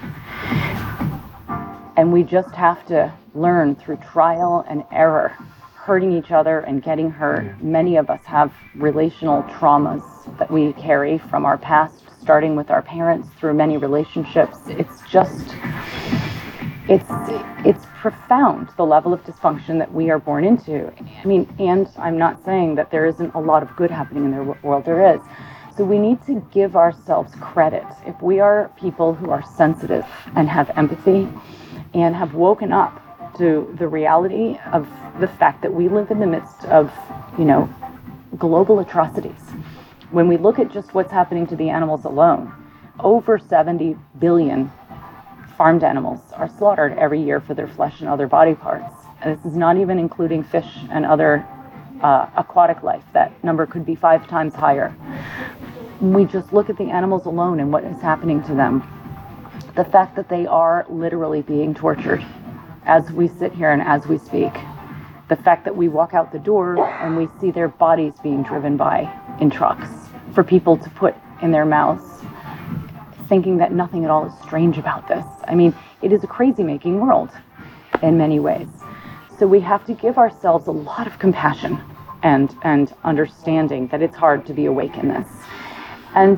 And 1.98 2.13
we 2.13 2.24
just 2.24 2.56
have 2.56 2.86
to 2.88 3.13
learn 3.36 3.76
through 3.76 3.98
trial 3.98 4.65
and 4.69 4.84
error, 4.91 5.30
hurting 5.76 6.13
each 6.13 6.32
other 6.32 6.62
and 6.62 6.82
getting 6.82 7.12
hurt. 7.12 7.62
Many 7.62 7.98
of 7.98 8.10
us 8.10 8.24
have 8.24 8.54
relational 8.76 9.43
traumas 9.43 10.02
that 10.38 10.50
we 10.50 10.72
carry 10.74 11.17
from 11.17 11.46
our 11.46 11.58
past, 11.58 12.06
starting 12.22 12.56
with 12.56 12.72
our 12.72 12.82
parents 12.82 13.28
through 13.38 13.54
many 13.56 13.78
relationships. 13.78 14.58
It's 14.67 15.02
just, 15.10 15.56
it's 16.88 17.06
it's 17.65 17.86
profound 18.03 18.67
the 18.75 18.85
level 18.85 19.13
of 19.13 19.23
dysfunction 19.23 19.79
that 19.79 19.93
we 19.93 20.09
are 20.09 20.19
born 20.19 20.43
into. 20.43 20.91
I 20.99 21.25
mean, 21.25 21.47
and 21.57 21.87
I'm 21.97 22.17
not 22.17 22.43
saying 22.43 22.75
that 22.75 22.91
there 22.91 23.05
isn't 23.05 23.33
a 23.33 23.39
lot 23.39 23.63
of 23.63 23.73
good 23.77 23.89
happening 23.89 24.25
in 24.25 24.31
the 24.31 24.43
world. 24.61 24.83
There 24.83 25.15
is. 25.15 25.21
So 25.77 25.85
we 25.85 25.97
need 25.97 26.21
to 26.25 26.45
give 26.51 26.75
ourselves 26.75 27.33
credit. 27.39 27.85
If 28.05 28.21
we 28.21 28.41
are 28.41 28.69
people 28.77 29.13
who 29.13 29.31
are 29.31 29.41
sensitive 29.55 30.05
and 30.35 30.49
have 30.49 30.69
empathy 30.75 31.29
and 31.93 32.13
have 32.13 32.33
woken 32.33 32.73
up 32.73 33.01
to 33.37 33.73
the 33.79 33.87
reality 33.87 34.59
of 34.73 34.85
the 35.21 35.29
fact 35.29 35.61
that 35.61 35.73
we 35.73 35.87
live 35.87 36.11
in 36.11 36.19
the 36.19 36.27
midst 36.27 36.65
of, 36.65 36.91
you 37.39 37.45
know, 37.45 37.73
global 38.37 38.79
atrocities. 38.79 39.39
When 40.11 40.27
we 40.27 40.35
look 40.35 40.59
at 40.59 40.73
just 40.73 40.93
what's 40.93 41.11
happening 41.13 41.47
to 41.47 41.55
the 41.55 41.69
animals 41.69 42.03
alone, 42.03 42.51
over 42.99 43.39
70 43.39 43.95
billion 44.19 44.69
farmed 45.63 45.86
animals 45.86 46.19
are 46.34 46.49
slaughtered 46.58 46.91
every 46.97 47.23
year 47.23 47.39
for 47.39 47.54
their 47.54 47.69
flesh 47.69 48.02
and 48.02 48.10
other 48.10 48.28
body 48.28 48.54
parts. 48.54 48.93
And 49.21 49.34
this 49.34 49.45
is 49.45 49.56
not 49.56 49.78
even 49.78 49.97
including 49.97 50.43
fish 50.43 50.67
and 50.91 51.06
other 51.06 51.47
uh, 52.02 52.30
aquatic 52.36 52.84
life. 52.84 53.02
That 53.13 53.41
number 53.45 53.65
could 53.65 53.86
be 53.86 53.95
five 53.95 54.28
times 54.28 54.54
higher. 54.54 54.93
We 56.02 56.26
just 56.26 56.52
look 56.52 56.69
at 56.69 56.78
the 56.78 56.89
animals 56.89 57.26
alone 57.28 57.62
and 57.62 57.71
what 57.71 57.86
is 57.86 58.02
happening 58.02 58.43
to 58.43 58.54
them, 58.54 58.84
the 59.78 59.86
fact 59.86 60.17
that 60.17 60.28
they 60.28 60.45
are 60.45 60.86
literally 60.89 61.43
being 61.43 61.73
tortured 61.73 62.26
as 62.86 63.10
we 63.13 63.30
sit 63.30 63.54
here 63.54 63.71
and 63.71 63.82
as 63.82 64.06
we 64.06 64.17
speak, 64.17 64.52
the 65.30 65.38
fact 65.38 65.63
that 65.63 65.78
we 65.78 65.88
walk 65.88 66.13
out 66.13 66.34
the 66.34 66.39
door 66.39 66.78
and 66.86 67.15
we 67.15 67.30
see 67.39 67.52
their 67.52 67.69
bodies 67.69 68.15
being 68.21 68.43
driven 68.43 68.76
by 68.76 69.10
in 69.39 69.49
trucks 69.49 69.88
for 70.34 70.43
people 70.43 70.76
to 70.76 70.89
put 70.89 71.15
in 71.41 71.52
their 71.52 71.65
mouths 71.65 72.21
thinking 73.34 73.58
that 73.58 73.72
nothing 73.72 74.04
at 74.06 74.12
all 74.12 74.28
is 74.28 74.34
strange 74.46 74.78
about 74.78 75.08
this. 75.08 75.26
I 75.48 75.56
mean, 75.56 75.74
it 76.04 76.13
is 76.13 76.24
a 76.24 76.28
crazy 76.28 76.62
making 76.62 77.00
world 77.00 77.32
in 78.04 78.15
many 78.15 78.39
ways. 78.39 78.67
So 79.39 79.48
we 79.48 79.60
have 79.62 79.84
to 79.88 79.93
give 79.96 80.19
ourselves 80.19 80.67
a 80.67 80.72
lot 80.72 81.08
of 81.08 81.17
compassion 81.17 81.82
and 82.22 82.56
and 82.62 82.93
understanding 83.04 83.88
that 83.88 84.04
it's 84.04 84.15
hard 84.15 84.46
to 84.46 84.54
be 84.54 84.65
awake 84.67 84.98
in 84.98 85.08
this. 85.08 85.28
And 86.13 86.38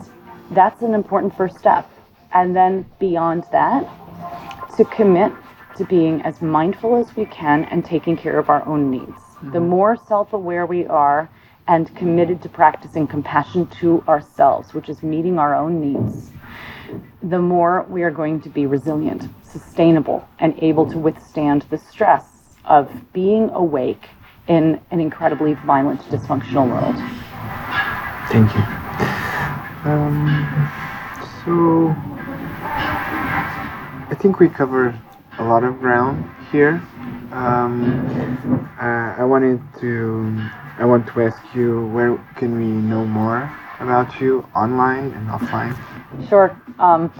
that's 0.51 0.81
an 0.83 0.93
important 0.93 1.35
first 1.35 1.57
step. 1.57 1.85
And 2.33 2.55
then 2.55 2.85
beyond 2.97 3.43
that, 3.51 3.81
to 4.77 4.85
commit 4.85 5.33
to 5.75 5.83
being 5.83 6.21
as 6.21 6.41
mindful 6.41 6.95
as 6.95 7.13
we 7.17 7.25
can 7.25 7.65
and 7.65 7.83
taking 7.83 8.15
care 8.15 8.39
of 8.39 8.49
our 8.49 8.65
own 8.65 8.89
needs. 8.89 9.19
Mm-hmm. 9.19 9.51
The 9.51 9.59
more 9.59 9.97
self 10.07 10.31
aware 10.31 10.65
we 10.65 10.85
are 10.85 11.29
and 11.67 11.93
committed 11.97 12.41
to 12.43 12.47
practicing 12.47 13.05
compassion 13.05 13.67
to 13.81 14.01
ourselves, 14.07 14.73
which 14.73 14.87
is 14.87 15.03
meeting 15.03 15.37
our 15.37 15.53
own 15.53 15.81
needs, 15.81 16.31
the 17.29 17.39
more 17.39 17.85
we 17.89 18.03
are 18.03 18.11
going 18.11 18.39
to 18.41 18.49
be 18.49 18.67
resilient, 18.67 19.23
sustainable, 19.43 20.27
and 20.39 20.53
able 20.61 20.89
to 20.91 20.99
withstand 20.99 21.63
the 21.71 21.77
stress 21.77 22.23
of 22.65 22.91
being 23.13 23.49
awake 23.49 24.09
in 24.47 24.79
an 24.91 24.99
incredibly 24.99 25.55
violent, 25.65 25.99
dysfunctional 26.01 26.69
world. 26.69 26.95
Thank 28.29 28.53
you. 28.53 28.61
Um, 29.89 30.71
so, 31.43 31.95
I 34.11 34.15
think 34.21 34.39
we 34.39 34.47
covered 34.47 34.95
a 35.39 35.43
lot 35.43 35.63
of 35.63 35.79
ground 35.79 36.29
here. 36.51 36.81
Um, 37.31 38.69
uh, 38.79 39.15
I 39.17 39.23
wanted 39.23 39.59
to, 39.81 40.49
I 40.77 40.85
want 40.85 41.07
to 41.07 41.21
ask 41.23 41.41
you 41.55 41.87
where 41.87 42.17
can 42.35 42.55
we 42.57 42.65
know 42.65 43.03
more 43.03 43.51
about 43.79 44.19
you 44.19 44.47
online 44.55 45.11
and 45.11 45.27
offline? 45.29 45.75
Sure. 46.29 46.55
Um, 46.79 47.11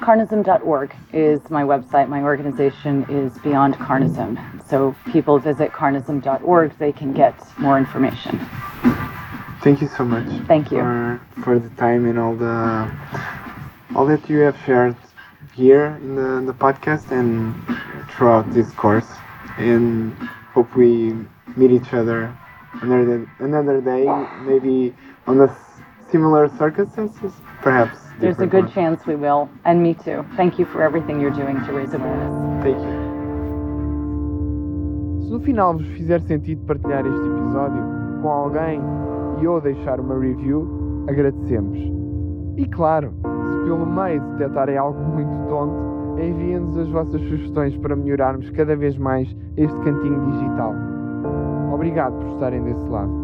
Carnism.org 0.00 0.94
is 1.12 1.48
my 1.48 1.62
website. 1.62 2.08
My 2.08 2.22
organization 2.22 3.04
is 3.08 3.38
Beyond 3.38 3.74
Carnism. 3.74 4.36
So 4.68 4.96
people 5.12 5.38
visit 5.38 5.70
carnism.org, 5.70 6.76
they 6.78 6.92
can 6.92 7.12
get 7.12 7.34
more 7.58 7.78
information. 7.78 8.40
Thank 9.62 9.80
you 9.80 9.86
so 9.86 10.04
much. 10.04 10.26
Thank 10.48 10.72
you. 10.72 10.78
For, 10.78 11.20
for 11.44 11.58
the 11.60 11.70
time 11.76 12.06
and 12.06 12.18
all 12.18 12.34
the 12.34 12.90
all 13.94 14.06
that 14.06 14.28
you 14.28 14.38
have 14.38 14.56
shared 14.64 14.96
here 15.54 15.98
in 16.02 16.16
the, 16.16 16.52
the 16.52 16.58
podcast 16.58 17.12
and 17.12 17.54
throughout 18.10 18.52
this 18.52 18.72
course. 18.72 19.06
And 19.58 20.14
hope 20.52 20.74
we 20.74 21.14
meet 21.56 21.70
each 21.70 21.92
other 21.92 22.36
another 22.80 23.30
another 23.38 23.80
day, 23.80 24.06
maybe 24.40 24.94
on 25.26 25.38
the 25.38 25.54
similar 26.12 26.48
circumstances, 26.58 27.32
perhaps. 27.62 27.98
There's 28.20 28.38
a 28.38 28.46
good 28.46 28.64
ones. 28.64 28.74
chance 28.74 29.06
we 29.06 29.16
will. 29.16 29.48
And 29.64 29.82
me 29.82 29.94
too. 29.94 30.24
Thank 30.36 30.58
you 30.58 30.66
for 30.66 30.82
everything 30.82 31.20
you're 31.20 31.34
doing 31.34 31.56
to 31.64 31.72
raise 31.72 31.92
awareness. 31.94 32.62
Thank 32.62 32.78
you. 32.78 33.02
Se 35.24 35.30
no 35.30 35.40
final 35.40 35.72
vos 35.74 35.86
fizer 35.96 36.20
sentido 36.20 36.64
partilhar 36.66 37.06
este 37.06 37.26
episódio 37.26 37.82
com 38.20 38.28
alguém 38.28 38.80
e 39.40 39.46
ou 39.46 39.60
deixar 39.60 39.98
uma 39.98 40.18
review, 40.18 41.06
agradecemos. 41.08 41.78
E 42.58 42.66
claro, 42.66 43.12
se 43.50 43.64
pelo 43.64 43.86
meio 43.86 44.20
detectarem 44.32 44.76
algo 44.76 45.00
muito 45.00 45.48
tonto, 45.48 46.20
enviem-nos 46.20 46.78
as 46.78 46.88
vossas 46.90 47.20
sugestões 47.22 47.76
para 47.78 47.96
melhorarmos 47.96 48.50
cada 48.50 48.76
vez 48.76 48.96
mais 48.98 49.26
este 49.56 49.76
cantinho 49.80 50.20
digital. 50.32 50.74
Obrigado 51.72 52.14
por 52.18 52.34
estarem 52.34 52.62
desse 52.62 52.86
lado. 52.88 53.21